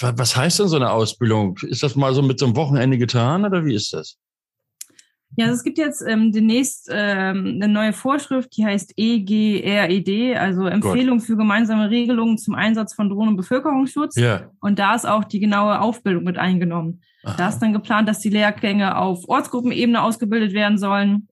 was 0.00 0.36
heißt 0.36 0.60
denn 0.60 0.68
so 0.68 0.76
eine 0.76 0.90
Ausbildung? 0.90 1.58
Ist 1.62 1.82
das 1.82 1.96
mal 1.96 2.14
so 2.14 2.22
mit 2.22 2.38
so 2.38 2.46
einem 2.46 2.56
Wochenende 2.56 2.98
getan 2.98 3.44
oder 3.44 3.64
wie 3.64 3.74
ist 3.74 3.92
das? 3.92 4.16
Ja, 5.36 5.46
also 5.46 5.56
es 5.56 5.62
gibt 5.62 5.78
jetzt 5.78 6.02
ähm, 6.06 6.32
demnächst 6.32 6.88
ähm, 6.90 7.60
eine 7.62 7.68
neue 7.68 7.92
Vorschrift, 7.92 8.56
die 8.56 8.64
heißt 8.64 8.94
EGRED, 8.96 10.36
also 10.36 10.66
Empfehlung 10.66 11.20
für 11.20 11.36
gemeinsame 11.36 11.88
Regelungen 11.88 12.36
zum 12.36 12.54
Einsatz 12.54 12.94
von 12.94 13.08
Drohnen- 13.08 13.30
und 13.30 13.36
Bevölkerungsschutz. 13.36 14.16
Ja, 14.16 14.50
Und 14.60 14.78
da 14.78 14.94
ist 14.94 15.06
auch 15.06 15.24
die 15.24 15.40
genaue 15.40 15.80
Aufbildung 15.80 16.24
mit 16.24 16.36
eingenommen. 16.36 17.02
Aha. 17.22 17.36
Da 17.36 17.48
ist 17.48 17.60
dann 17.60 17.72
geplant, 17.72 18.08
dass 18.08 18.18
die 18.20 18.30
Lehrgänge 18.30 18.96
auf 18.96 19.28
Ortsgruppenebene 19.28 20.02
ausgebildet 20.02 20.52
werden 20.52 20.78
sollen. 20.78 21.28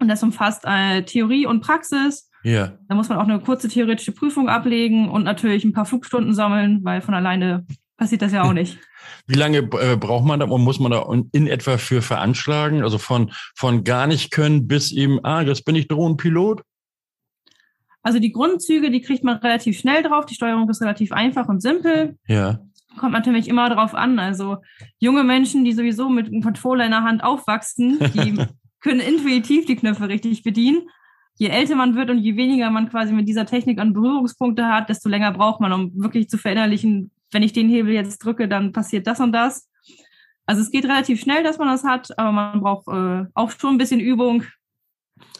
Und 0.00 0.08
das 0.08 0.22
umfasst 0.22 0.64
äh, 0.64 1.02
Theorie 1.02 1.46
und 1.46 1.60
Praxis. 1.60 2.30
Ja. 2.44 2.78
Da 2.88 2.94
muss 2.94 3.08
man 3.08 3.18
auch 3.18 3.24
eine 3.24 3.40
kurze 3.40 3.68
theoretische 3.68 4.12
Prüfung 4.12 4.48
ablegen 4.48 5.08
und 5.08 5.24
natürlich 5.24 5.64
ein 5.64 5.72
paar 5.72 5.86
Flugstunden 5.86 6.34
sammeln, 6.34 6.80
weil 6.84 7.00
von 7.00 7.14
alleine 7.14 7.64
passiert 7.96 8.22
das 8.22 8.32
ja 8.32 8.42
auch 8.42 8.52
nicht. 8.52 8.78
Wie 9.26 9.34
lange 9.34 9.58
äh, 9.58 9.96
braucht 9.96 10.24
man 10.24 10.40
da 10.40 10.46
und 10.46 10.62
muss 10.62 10.80
man 10.80 10.92
da 10.92 11.06
in 11.32 11.46
etwa 11.46 11.78
für 11.78 12.02
veranschlagen? 12.02 12.82
Also 12.82 12.98
von, 12.98 13.32
von 13.54 13.84
gar 13.84 14.06
nicht 14.06 14.30
können 14.30 14.66
bis 14.66 14.92
eben, 14.92 15.24
ah, 15.24 15.42
jetzt 15.42 15.64
bin 15.64 15.76
ich 15.76 15.88
Drohnenpilot? 15.88 16.62
Also 18.02 18.18
die 18.18 18.32
Grundzüge, 18.32 18.90
die 18.90 19.00
kriegt 19.00 19.24
man 19.24 19.38
relativ 19.38 19.78
schnell 19.78 20.02
drauf. 20.02 20.26
Die 20.26 20.34
Steuerung 20.34 20.68
ist 20.68 20.82
relativ 20.82 21.10
einfach 21.10 21.48
und 21.48 21.62
simpel. 21.62 22.18
Ja. 22.28 22.60
Kommt 22.98 23.12
natürlich 23.12 23.48
immer 23.48 23.70
drauf 23.70 23.94
an. 23.94 24.18
Also 24.18 24.58
junge 24.98 25.24
Menschen, 25.24 25.64
die 25.64 25.72
sowieso 25.72 26.10
mit 26.10 26.26
einem 26.26 26.42
Controller 26.42 26.84
in 26.84 26.90
der 26.90 27.02
Hand 27.02 27.24
aufwachsen, 27.24 27.98
die 28.14 28.36
können 28.80 29.00
intuitiv 29.00 29.64
die 29.64 29.76
Knöpfe 29.76 30.08
richtig 30.08 30.42
bedienen. 30.42 30.82
Je 31.36 31.48
älter 31.48 31.74
man 31.74 31.96
wird 31.96 32.10
und 32.10 32.18
je 32.18 32.36
weniger 32.36 32.70
man 32.70 32.90
quasi 32.90 33.12
mit 33.12 33.26
dieser 33.26 33.46
Technik 33.46 33.80
an 33.80 33.94
Berührungspunkte 33.94 34.66
hat, 34.66 34.90
desto 34.90 35.08
länger 35.08 35.32
braucht 35.32 35.60
man, 35.60 35.72
um 35.72 35.90
wirklich 36.00 36.28
zu 36.28 36.36
verinnerlichen, 36.36 37.10
wenn 37.34 37.42
ich 37.42 37.52
den 37.52 37.68
Hebel 37.68 37.92
jetzt 37.92 38.18
drücke, 38.18 38.48
dann 38.48 38.72
passiert 38.72 39.06
das 39.06 39.20
und 39.20 39.32
das. 39.32 39.68
Also 40.46 40.62
es 40.62 40.70
geht 40.70 40.84
relativ 40.84 41.20
schnell, 41.20 41.42
dass 41.42 41.58
man 41.58 41.68
das 41.68 41.84
hat, 41.84 42.18
aber 42.18 42.32
man 42.32 42.60
braucht 42.60 42.88
äh, 42.88 43.26
auch 43.34 43.50
schon 43.50 43.74
ein 43.74 43.78
bisschen 43.78 44.00
Übung. 44.00 44.44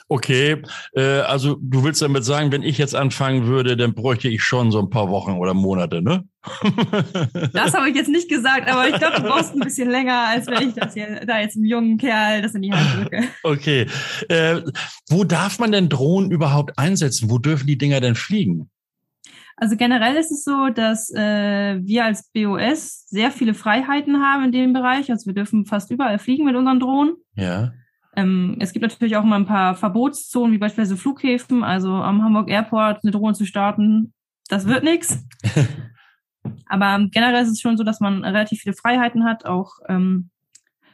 Okay, 0.08 0.62
äh, 0.92 1.20
also 1.20 1.56
du 1.60 1.82
willst 1.82 2.02
damit 2.02 2.24
sagen, 2.24 2.52
wenn 2.52 2.62
ich 2.62 2.76
jetzt 2.76 2.94
anfangen 2.94 3.46
würde, 3.46 3.74
dann 3.74 3.94
bräuchte 3.94 4.28
ich 4.28 4.42
schon 4.42 4.70
so 4.70 4.78
ein 4.78 4.90
paar 4.90 5.08
Wochen 5.08 5.32
oder 5.32 5.54
Monate, 5.54 6.02
ne? 6.02 6.24
das 7.54 7.72
habe 7.72 7.88
ich 7.88 7.96
jetzt 7.96 8.10
nicht 8.10 8.28
gesagt, 8.28 8.70
aber 8.70 8.86
ich 8.86 8.96
glaube, 8.96 9.16
du 9.16 9.22
brauchst 9.22 9.54
ein 9.54 9.60
bisschen 9.60 9.90
länger, 9.90 10.26
als 10.28 10.46
wenn 10.46 10.68
ich 10.68 10.74
das 10.74 10.92
hier, 10.92 11.24
da 11.26 11.40
jetzt 11.40 11.56
einem 11.56 11.64
jungen 11.64 11.96
Kerl 11.96 12.42
das 12.42 12.54
in 12.54 12.62
die 12.62 12.72
Hand 12.72 13.02
drücke. 13.02 13.24
Okay. 13.42 13.86
Äh, 14.28 14.60
wo 15.08 15.24
darf 15.24 15.58
man 15.58 15.72
denn 15.72 15.88
Drohnen 15.88 16.30
überhaupt 16.30 16.78
einsetzen? 16.78 17.30
Wo 17.30 17.38
dürfen 17.38 17.66
die 17.66 17.78
Dinger 17.78 18.00
denn 18.00 18.14
fliegen? 18.14 18.70
Also 19.56 19.76
generell 19.76 20.16
ist 20.16 20.32
es 20.32 20.44
so, 20.44 20.68
dass 20.68 21.10
äh, 21.14 21.78
wir 21.80 22.04
als 22.04 22.30
BOS 22.32 23.06
sehr 23.06 23.30
viele 23.30 23.54
Freiheiten 23.54 24.20
haben 24.20 24.44
in 24.44 24.52
dem 24.52 24.72
Bereich. 24.72 25.10
Also 25.10 25.26
wir 25.26 25.34
dürfen 25.34 25.64
fast 25.64 25.90
überall 25.90 26.18
fliegen 26.18 26.44
mit 26.44 26.56
unseren 26.56 26.80
Drohnen. 26.80 27.14
Ja. 27.36 27.72
Ähm, 28.16 28.56
es 28.60 28.72
gibt 28.72 28.82
natürlich 28.82 29.16
auch 29.16 29.24
mal 29.24 29.36
ein 29.36 29.46
paar 29.46 29.74
Verbotszonen, 29.74 30.52
wie 30.52 30.58
beispielsweise 30.58 30.96
Flughäfen, 30.96 31.64
also 31.64 31.90
am 31.92 32.22
Hamburg 32.22 32.48
Airport 32.48 33.00
eine 33.02 33.10
Drohne 33.10 33.34
zu 33.34 33.44
starten, 33.44 34.12
das 34.48 34.66
wird 34.66 34.84
nichts. 34.84 35.24
Aber 36.66 37.06
generell 37.10 37.42
ist 37.42 37.50
es 37.50 37.60
schon 37.60 37.76
so, 37.76 37.84
dass 37.84 38.00
man 38.00 38.24
relativ 38.24 38.60
viele 38.60 38.74
Freiheiten 38.74 39.24
hat, 39.24 39.46
auch 39.46 39.72
ähm, 39.88 40.30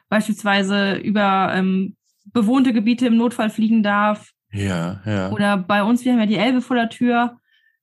beispielsweise 0.08 0.94
über 0.96 1.52
ähm, 1.54 1.96
bewohnte 2.32 2.72
Gebiete 2.72 3.06
im 3.06 3.16
Notfall 3.16 3.50
fliegen 3.50 3.82
darf. 3.82 4.30
Ja, 4.52 5.00
ja. 5.04 5.30
Oder 5.30 5.56
bei 5.56 5.82
uns, 5.82 6.04
wir 6.04 6.12
haben 6.12 6.20
ja 6.20 6.26
die 6.26 6.36
Elbe 6.36 6.60
vor 6.60 6.76
der 6.76 6.88
Tür, 6.88 7.39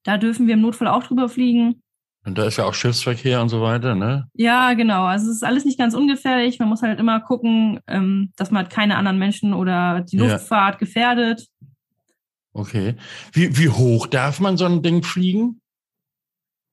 da 0.08 0.18
dürfen 0.18 0.48
wir 0.48 0.54
im 0.54 0.62
Notfall 0.62 0.88
auch 0.88 1.04
drüber 1.04 1.28
fliegen. 1.28 1.84
Und 2.26 2.38
da 2.38 2.46
ist 2.46 2.58
ja 2.58 2.64
auch 2.64 2.74
Schiffsverkehr 2.74 3.42
und 3.42 3.50
so 3.50 3.62
weiter, 3.62 3.94
ne? 3.94 4.30
Ja, 4.34 4.74
genau. 4.74 5.04
Also 5.04 5.30
es 5.30 5.38
ist 5.38 5.44
alles 5.44 5.66
nicht 5.66 5.78
ganz 5.78 5.94
ungefährlich. 5.94 6.60
Man 6.60 6.70
muss 6.70 6.82
halt 6.82 6.98
immer 6.98 7.20
gucken, 7.20 7.82
ähm, 7.88 8.32
dass 8.38 8.50
man 8.50 8.64
halt 8.64 8.74
keine 8.74 8.96
anderen 8.96 9.20
Menschen 9.20 9.54
oder 9.54 10.02
die 10.02 10.18
Luftfahrt 10.18 10.76
ja. 10.76 10.80
gefährdet. 10.80 11.48
Okay. 12.54 12.96
Wie, 13.34 13.58
wie 13.58 13.68
hoch 13.68 14.08
darf 14.08 14.40
man 14.40 14.56
so 14.56 14.64
ein 14.64 14.82
Ding 14.82 15.04
fliegen? 15.04 15.60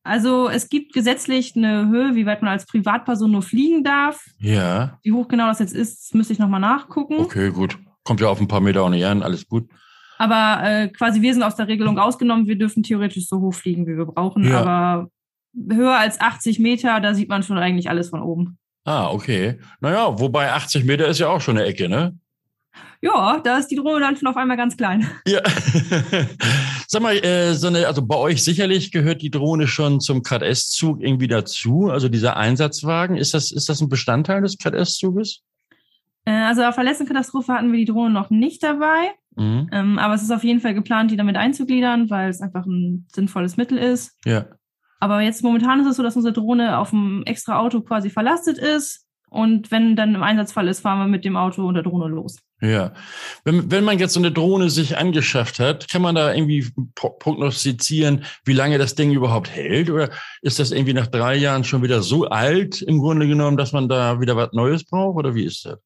Also 0.05 0.49
es 0.49 0.69
gibt 0.69 0.93
gesetzlich 0.93 1.57
eine 1.57 1.89
Höhe, 1.89 2.15
wie 2.15 2.27
weit 2.27 2.41
man 2.41 2.53
als 2.53 2.67
Privatperson 2.67 3.33
nur 3.33 3.43
fliegen 3.43 3.83
darf. 3.83 4.25
Ja. 4.39 5.01
Wie 5.03 5.13
hoch 5.13 5.27
genau 5.27 5.49
das 5.49 5.59
jetzt 5.59 5.75
ist, 5.75 6.15
müsste 6.15 6.33
ich 6.33 6.39
nochmal 6.39 6.61
nachgucken. 6.61 7.19
Okay, 7.19 7.51
gut. 7.51 7.79
Kommt 8.05 8.21
ja 8.21 8.29
auf 8.29 8.41
ein 8.41 8.49
paar 8.49 8.61
Meter 8.61 8.83
auch 8.85 8.91
nicht 8.91 9.07
an, 9.07 9.23
alles 9.23 9.49
gut. 9.49 9.69
Aber 10.19 10.63
äh, 10.63 10.89
quasi 10.89 11.23
wir 11.23 11.33
sind 11.33 11.43
aus 11.43 11.57
der 11.57 11.69
Regelung 11.69 11.99
ausgenommen. 11.99 12.47
Wir 12.47 12.57
dürfen 12.57 12.83
theoretisch 12.83 13.27
so 13.29 13.41
hoch 13.41 13.55
fliegen, 13.55 13.87
wie 13.87 13.97
wir 13.97 14.07
brauchen. 14.07 14.49
Ja. 14.49 14.61
Aber 14.61 15.11
höher 15.57 15.97
als 15.97 16.21
80 16.21 16.59
Meter, 16.59 17.01
da 17.01 17.15
sieht 17.15 17.29
man 17.29 17.43
schon 17.43 17.59
eigentlich 17.59 17.91
alles 17.91 18.11
von 18.11 18.23
oben. 18.23 18.59
Ah, 18.85 19.11
okay. 19.11 19.59
Naja, 19.81 20.19
wobei 20.19 20.53
80 20.53 20.85
Meter 20.85 21.07
ist 21.09 21.19
ja 21.19 21.29
auch 21.29 21.41
schon 21.41 21.57
eine 21.57 21.67
Ecke, 21.67 21.89
ne? 21.89 22.19
Ja, 23.01 23.41
da 23.43 23.59
ist 23.59 23.69
die 23.69 23.77
Drohne 23.77 24.01
dann 24.01 24.17
schon 24.17 24.29
auf 24.29 24.37
einmal 24.37 24.57
ganz 24.57 24.77
klein. 24.77 25.09
Ja. 25.27 25.41
Sag 26.87 27.03
mal, 27.03 27.17
äh, 27.17 27.55
so 27.55 27.67
eine, 27.67 27.87
also 27.87 28.07
bei 28.07 28.17
euch 28.17 28.45
sicherlich 28.45 28.93
gehört 28.93 29.21
die 29.21 29.31
Drohne 29.31 29.67
schon 29.67 30.01
zum 30.01 30.23
KS-Zug 30.23 31.03
irgendwie 31.03 31.29
dazu. 31.29 31.91
Also 31.91 32.09
dieser 32.09 32.37
Einsatzwagen, 32.37 33.17
ist 33.17 33.35
das, 33.35 33.51
ist 33.53 33.69
das 33.69 33.81
ein 33.81 33.89
Bestandteil 33.89 34.43
des 34.43 34.59
KS-Zuges? 34.59 35.41
Äh, 36.25 36.33
also 36.33 36.63
auf 36.65 36.75
Verletzungskatastrophe 36.75 37.53
hatten 37.53 37.73
wir 37.73 37.79
die 37.79 37.85
Drohne 37.85 38.11
noch 38.11 38.31
nicht 38.31 38.63
dabei. 38.63 39.13
Mhm. 39.37 39.69
Ähm, 39.73 39.99
aber 39.99 40.15
es 40.15 40.23
ist 40.23 40.31
auf 40.31 40.45
jeden 40.45 40.61
Fall 40.61 40.75
geplant, 40.75 41.11
die 41.11 41.17
damit 41.17 41.37
einzugliedern, 41.37 42.11
weil 42.11 42.31
es 42.31 42.41
einfach 42.41 42.67
ein 42.67 43.07
sinnvolles 43.13 43.57
Mittel 43.57 43.79
ist. 43.79 44.17
Ja. 44.25 44.47
Aber 45.01 45.21
jetzt 45.21 45.43
momentan 45.43 45.81
ist 45.81 45.87
es 45.87 45.97
so, 45.97 46.03
dass 46.03 46.17
unsere 46.17 46.33
Drohne 46.33 46.79
auf 46.79 46.91
dem 46.91 47.23
extra 47.27 47.59
Auto 47.59 47.81
quasi 47.81 48.11
verlastet 48.11 48.59
ist. 48.59 49.05
Und 49.29 49.73
wenn 49.73 49.97
dann 49.97 50.15
im 50.15 50.23
Einsatzfall 50.23 50.69
ist, 50.69 50.81
fahren 50.81 51.01
wir 51.01 51.09
mit 51.09 51.25
dem 51.25 51.37
Auto 51.37 51.67
und 51.67 51.75
der 51.75 51.83
Drohne 51.83 52.07
los. 52.07 52.39
Ja. 52.61 52.93
Wenn, 53.45 53.69
wenn 53.71 53.83
man 53.83 53.99
jetzt 53.99 54.15
so 54.15 54.21
eine 54.21 54.31
Drohne 54.31 54.71
sich 54.71 54.97
angeschafft 54.97 55.59
hat, 55.59 55.89
kann 55.89 56.03
man 56.03 56.15
da 56.15 56.33
irgendwie 56.33 56.69
prognostizieren, 56.95 58.25
wie 58.45 58.53
lange 58.53 58.79
das 58.79 58.95
Ding 58.95 59.11
überhaupt 59.11 59.51
hält? 59.51 59.91
Oder 59.91 60.11
ist 60.41 60.61
das 60.61 60.71
irgendwie 60.71 60.95
nach 60.95 61.09
drei 61.09 61.35
Jahren 61.35 61.65
schon 61.65 61.83
wieder 61.83 62.01
so 62.01 62.27
alt 62.27 62.81
im 62.81 63.01
Grunde 63.01 63.27
genommen, 63.27 63.57
dass 63.57 63.73
man 63.73 63.89
da 63.89 64.21
wieder 64.21 64.37
was 64.37 64.53
Neues 64.53 64.85
braucht? 64.85 65.17
Oder 65.17 65.35
wie 65.35 65.45
ist 65.45 65.67
das? 65.67 65.79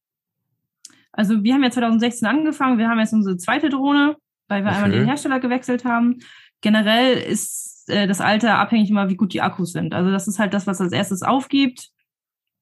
Also 1.18 1.42
wir 1.42 1.52
haben 1.52 1.64
ja 1.64 1.70
2016 1.70 2.28
angefangen, 2.28 2.78
wir 2.78 2.88
haben 2.88 3.00
jetzt 3.00 3.12
unsere 3.12 3.36
zweite 3.36 3.70
Drohne, 3.70 4.16
weil 4.46 4.62
wir 4.62 4.68
okay. 4.68 4.76
einmal 4.76 4.92
den 4.92 5.04
Hersteller 5.04 5.40
gewechselt 5.40 5.84
haben. 5.84 6.20
Generell 6.60 7.16
ist 7.16 7.86
äh, 7.88 8.06
das 8.06 8.20
Alter 8.20 8.56
abhängig 8.58 8.88
immer, 8.88 9.08
wie 9.08 9.16
gut 9.16 9.32
die 9.32 9.42
Akkus 9.42 9.72
sind. 9.72 9.94
Also 9.94 10.12
das 10.12 10.28
ist 10.28 10.38
halt 10.38 10.54
das, 10.54 10.68
was 10.68 10.80
als 10.80 10.92
erstes 10.92 11.24
aufgibt. 11.24 11.88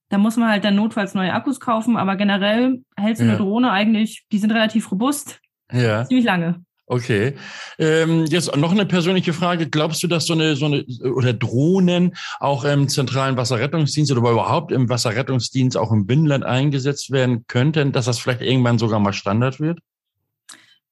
Da 0.09 0.17
muss 0.17 0.39
man 0.39 0.49
halt 0.49 0.65
dann 0.65 0.75
notfalls 0.75 1.13
neue 1.13 1.35
Akkus 1.35 1.61
kaufen, 1.61 1.99
aber 1.99 2.17
generell 2.17 2.83
hält 2.97 3.19
so 3.19 3.25
eine 3.25 3.33
ja. 3.33 3.39
Drohne 3.39 3.73
eigentlich, 3.73 4.25
die 4.33 4.39
sind 4.39 4.53
relativ 4.53 4.91
robust. 4.91 5.39
Ja. 5.71 6.07
Ziemlich 6.07 6.25
lange. 6.25 6.65
Okay. 6.89 7.35
Ähm, 7.79 8.27
jetzt 8.27 8.55
noch 8.57 8.71
eine 8.71 8.87
persönliche 8.87 9.33
Frage. 9.33 9.69
Glaubst 9.69 10.03
du, 10.05 10.07
dass 10.07 10.27
so 10.27 10.35
eine, 10.35 10.55
so 10.55 10.67
eine, 10.67 10.85
oder 11.03 11.33
Drohnen 11.33 12.15
auch 12.39 12.65
im 12.65 12.89
zentralen 12.89 13.37
Wasserrettungsdienst 13.37 14.13
oder 14.13 14.21
überhaupt 14.21 14.71
im 14.71 14.89
Wasserrettungsdienst 14.89 15.77
auch 15.77 15.91
im 15.91 16.07
Binnenland 16.07 16.45
eingesetzt 16.45 17.11
werden 17.11 17.45
könnten, 17.49 17.91
dass 17.91 18.05
das 18.05 18.21
vielleicht 18.21 18.43
irgendwann 18.43 18.79
sogar 18.79 19.01
mal 19.01 19.13
Standard 19.13 19.59
wird? 19.59 19.81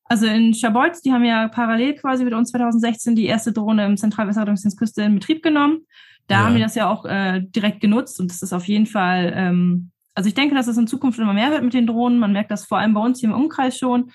Also 0.06 0.26
in 0.26 0.52
Schabolz, 0.52 1.00
die 1.00 1.12
haben 1.12 1.24
ja 1.24 1.48
parallel 1.48 1.94
quasi 1.94 2.24
mit 2.24 2.34
uns 2.34 2.50
2016 2.50 3.14
die 3.14 3.26
erste 3.26 3.52
Drohne 3.52 3.86
im 3.86 3.96
Zentralwasserrettungsdienst 3.96 4.78
Küste 4.78 5.02
in 5.02 5.14
Betrieb 5.14 5.42
genommen. 5.42 5.86
Da 6.26 6.34
ja. 6.34 6.44
haben 6.44 6.56
die 6.56 6.60
das 6.60 6.74
ja 6.74 6.90
auch 6.90 7.04
äh, 7.04 7.40
direkt 7.40 7.80
genutzt 7.80 8.18
und 8.20 8.30
das 8.30 8.42
ist 8.42 8.52
auf 8.52 8.66
jeden 8.66 8.86
Fall, 8.86 9.32
ähm, 9.34 9.90
also 10.14 10.28
ich 10.28 10.34
denke, 10.34 10.54
dass 10.54 10.66
es 10.66 10.76
in 10.76 10.86
Zukunft 10.86 11.18
immer 11.18 11.34
mehr 11.34 11.52
wird 11.52 11.62
mit 11.62 11.74
den 11.74 11.86
Drohnen. 11.86 12.18
Man 12.18 12.32
merkt 12.32 12.50
das 12.50 12.66
vor 12.66 12.78
allem 12.78 12.94
bei 12.94 13.00
uns 13.00 13.20
hier 13.20 13.28
im 13.28 13.34
Umkreis 13.34 13.78
schon, 13.78 14.10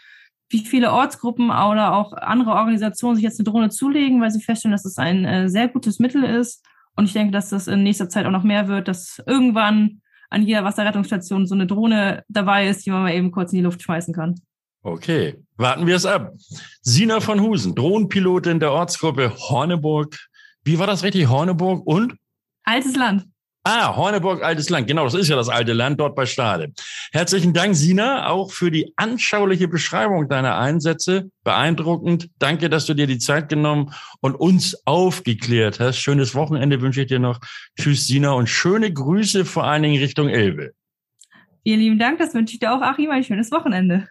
wie 0.50 0.66
viele 0.66 0.92
Ortsgruppen 0.92 1.46
oder 1.50 1.94
auch 1.94 2.14
andere 2.14 2.52
Organisationen 2.52 3.16
sich 3.16 3.24
jetzt 3.24 3.40
eine 3.40 3.50
Drohne 3.50 3.70
zulegen, 3.70 4.22
weil 4.22 4.32
sie 4.32 4.42
feststellen, 4.42 4.72
dass 4.72 4.86
es 4.86 4.98
ein 4.98 5.26
äh, 5.26 5.50
sehr 5.50 5.68
gutes 5.68 6.00
Mittel 6.00 6.24
ist. 6.24 6.66
Und 6.96 7.06
ich 7.06 7.14
denke, 7.14 7.32
dass 7.32 7.50
das 7.50 7.68
in 7.68 7.84
nächster 7.84 8.10
Zeit 8.10 8.26
auch 8.26 8.32
noch 8.32 8.44
mehr 8.44 8.68
wird, 8.68 8.88
dass 8.88 9.22
irgendwann 9.26 10.02
an 10.30 10.44
jeder 10.44 10.64
Wasserrettungsstation 10.64 11.48
so 11.48 11.56
eine 11.56 11.68
Drohne 11.68 12.24
dabei 12.28 12.68
ist, 12.68 12.86
die 12.86 12.92
man 12.92 13.04
mal 13.04 13.14
eben 13.14 13.32
kurz 13.32 13.52
in 13.52 13.58
die 13.58 13.64
Luft 13.64 13.82
schmeißen 13.82 14.14
kann. 14.14 14.36
Okay, 14.82 15.36
warten 15.58 15.88
wir 15.88 15.96
es 15.96 16.06
ab. 16.06 16.34
Sina 16.82 17.20
von 17.20 17.42
Husen, 17.42 17.76
Drohnenpilotin 17.76 18.60
der 18.60 18.72
Ortsgruppe 18.72 19.34
Horneburg. 19.36 20.18
Wie 20.64 20.80
war 20.80 20.88
das 20.88 21.04
richtig? 21.04 21.28
Horneburg 21.28 21.86
und? 21.86 22.16
Altes 22.64 22.96
Land. 22.96 23.26
Ah, 23.64 23.96
Horneburg, 23.96 24.42
altes 24.42 24.70
Land. 24.70 24.88
Genau, 24.88 25.04
das 25.04 25.14
ist 25.14 25.28
ja 25.28 25.36
das 25.36 25.50
alte 25.50 25.74
Land 25.74 26.00
dort 26.00 26.16
bei 26.16 26.26
Stade. 26.26 26.72
Herzlichen 27.12 27.54
Dank, 27.54 27.76
Sina, 27.76 28.30
auch 28.30 28.52
für 28.52 28.72
die 28.72 28.94
anschauliche 28.96 29.68
Beschreibung 29.68 30.30
deiner 30.30 30.58
Einsätze. 30.58 31.30
Beeindruckend. 31.44 32.30
Danke, 32.40 32.70
dass 32.70 32.86
du 32.86 32.94
dir 32.94 33.06
die 33.06 33.18
Zeit 33.20 33.50
genommen 33.50 33.94
und 34.22 34.36
uns 34.36 34.78
aufgeklärt 34.86 35.80
hast. 35.82 36.00
Schönes 36.00 36.36
Wochenende 36.36 36.82
wünsche 36.82 37.02
ich 37.02 37.08
dir 37.08 37.20
noch. 37.20 37.40
Tschüss, 37.78 38.08
Sina, 38.08 38.32
und 38.32 38.48
schöne 38.48 38.94
Grüße 38.94 39.44
vor 39.44 39.66
allen 39.66 39.84
Dingen 39.84 40.00
Richtung 40.00 40.30
Elbe. 40.30 40.72
Vielen 41.64 41.82
lieben 41.82 42.00
Dank. 42.00 42.18
Das 42.20 42.34
wünsche 42.34 42.54
ich 42.54 42.60
dir 42.60 42.74
auch, 42.74 42.82
Achim. 42.82 43.12
Ein 43.12 43.26
schönes 43.26 43.52
Wochenende. 43.52 44.08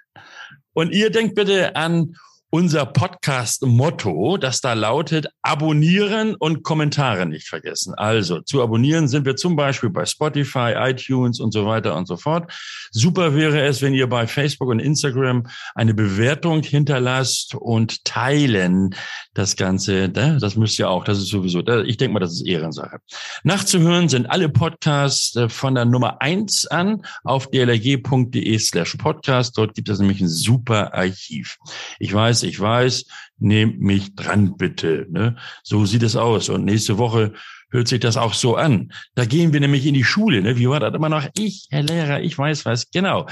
Und 0.75 0.93
ihr 0.93 1.11
denkt 1.11 1.35
bitte 1.35 1.75
an 1.75 2.15
unser 2.51 2.87
Podcast-Motto, 2.87 4.39
das 4.39 4.61
da 4.61 4.73
lautet, 4.73 5.27
abonnieren 5.43 6.35
und 6.35 6.63
Kommentare 6.63 7.27
nicht 7.27 7.47
vergessen. 7.49 7.95
Also 7.95 8.41
zu 8.41 8.63
abonnieren 8.63 9.07
sind 9.09 9.27
wir 9.27 9.37
zum 9.37 9.55
Beispiel 9.55 9.91
bei 9.91 10.07
Spotify, 10.07 10.75
iTunes 10.77 11.41
und 11.41 11.53
so 11.53 11.67
weiter 11.67 11.95
und 11.97 12.07
so 12.07 12.17
fort. 12.17 12.51
Super 12.91 13.35
wäre 13.35 13.63
es, 13.63 13.83
wenn 13.83 13.95
ihr 13.95 14.09
bei 14.09 14.27
Facebook 14.27 14.69
und 14.69 14.79
Instagram 14.79 15.47
eine 15.75 15.95
Bewertung 15.95 16.63
hinterlasst 16.63 17.55
und 17.55 18.05
teilen 18.05 18.95
das 19.35 19.57
Ganze. 19.57 20.09
Das 20.09 20.57
müsst 20.57 20.79
ihr 20.79 20.89
auch. 20.89 21.05
Das 21.05 21.19
ist 21.19 21.29
sowieso, 21.29 21.67
ich 21.83 21.97
denke 21.97 22.15
mal, 22.15 22.21
das 22.21 22.33
ist 22.33 22.47
Ehrensache. 22.47 22.99
Nachzuhören 23.43 24.09
sind 24.09 24.31
alle 24.31 24.49
Podcasts 24.49 25.37
äh, 25.37 25.49
von 25.49 25.75
der 25.75 25.85
Nummer 25.85 26.23
eins 26.23 26.67
an 26.67 27.03
auf 27.25 27.51
dlrg.de 27.51 28.59
slash 28.59 28.97
podcast. 28.97 29.59
Dort 29.59 29.75
gibt 29.75 29.89
es 29.89 29.99
nämlich 29.99 30.21
ein 30.21 30.29
super 30.29 30.95
Archiv. 30.95 31.59
Ich 31.99 32.15
weiß, 32.15 32.29
weiß, 32.29 32.43
ich 32.45 32.61
weiß, 32.61 33.07
nehmt 33.39 33.81
mich 33.81 34.15
dran 34.15 34.57
bitte. 34.57 35.07
Ne? 35.11 35.37
So 35.63 35.87
sieht 35.87 36.03
es 36.03 36.17
aus. 36.17 36.49
Und 36.49 36.65
nächste 36.65 36.99
Woche 36.99 37.33
hört 37.71 37.89
sich 37.89 38.01
das 38.01 38.17
auch 38.17 38.35
so 38.35 38.57
an. 38.57 38.93
Da 39.15 39.25
gehen 39.25 39.53
wir 39.53 39.61
nämlich 39.61 39.87
in 39.87 39.95
die 39.95 40.05
Schule. 40.05 40.43
Ne? 40.43 40.57
Wie 40.59 40.69
war 40.69 40.81
das 40.81 40.95
immer 40.95 41.09
noch? 41.09 41.27
Ich, 41.37 41.67
Herr 41.71 41.83
Lehrer, 41.83 42.21
ich 42.21 42.37
weiß 42.37 42.65
was. 42.65 42.91
Genau. 42.91 43.27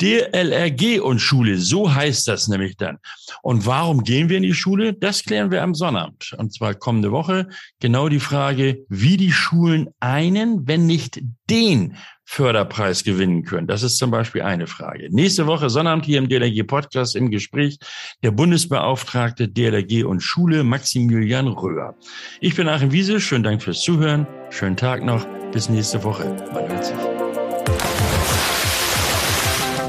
DLRG 0.00 1.00
und 1.00 1.20
Schule, 1.20 1.56
so 1.58 1.92
heißt 1.92 2.28
das 2.28 2.48
nämlich 2.48 2.76
dann. 2.76 2.98
Und 3.42 3.66
warum 3.66 4.02
gehen 4.02 4.28
wir 4.28 4.36
in 4.36 4.42
die 4.42 4.54
Schule? 4.54 4.92
Das 4.92 5.22
klären 5.22 5.50
wir 5.50 5.62
am 5.62 5.74
Sonnabend. 5.74 6.34
Und 6.38 6.52
zwar 6.52 6.74
kommende 6.74 7.12
Woche 7.12 7.48
genau 7.80 8.08
die 8.08 8.20
Frage, 8.20 8.84
wie 8.88 9.16
die 9.16 9.32
Schulen 9.32 9.88
einen, 10.00 10.68
wenn 10.68 10.86
nicht 10.86 11.22
den 11.48 11.96
Förderpreis 12.24 13.04
gewinnen 13.04 13.44
können. 13.44 13.68
Das 13.68 13.84
ist 13.84 13.98
zum 13.98 14.10
Beispiel 14.10 14.42
eine 14.42 14.66
Frage. 14.66 15.08
Nächste 15.10 15.46
Woche 15.46 15.70
Sonnabend 15.70 16.04
hier 16.04 16.18
im 16.18 16.28
DLRG 16.28 16.66
Podcast 16.66 17.14
im 17.14 17.30
Gespräch 17.30 17.78
der 18.22 18.32
Bundesbeauftragte 18.32 19.48
DLRG 19.48 20.04
und 20.04 20.20
Schule 20.20 20.64
Maximilian 20.64 21.46
Röhr. 21.46 21.94
Ich 22.40 22.56
bin 22.56 22.68
Achim 22.68 22.90
Wiese. 22.90 23.20
Schönen 23.20 23.44
Dank 23.44 23.62
fürs 23.62 23.80
Zuhören. 23.80 24.26
Schönen 24.50 24.76
Tag 24.76 25.04
noch. 25.04 25.24
Bis 25.52 25.68
nächste 25.68 26.02
Woche. 26.02 26.24
Man 26.52 26.68
hört 26.68 26.84
sich. 26.84 27.15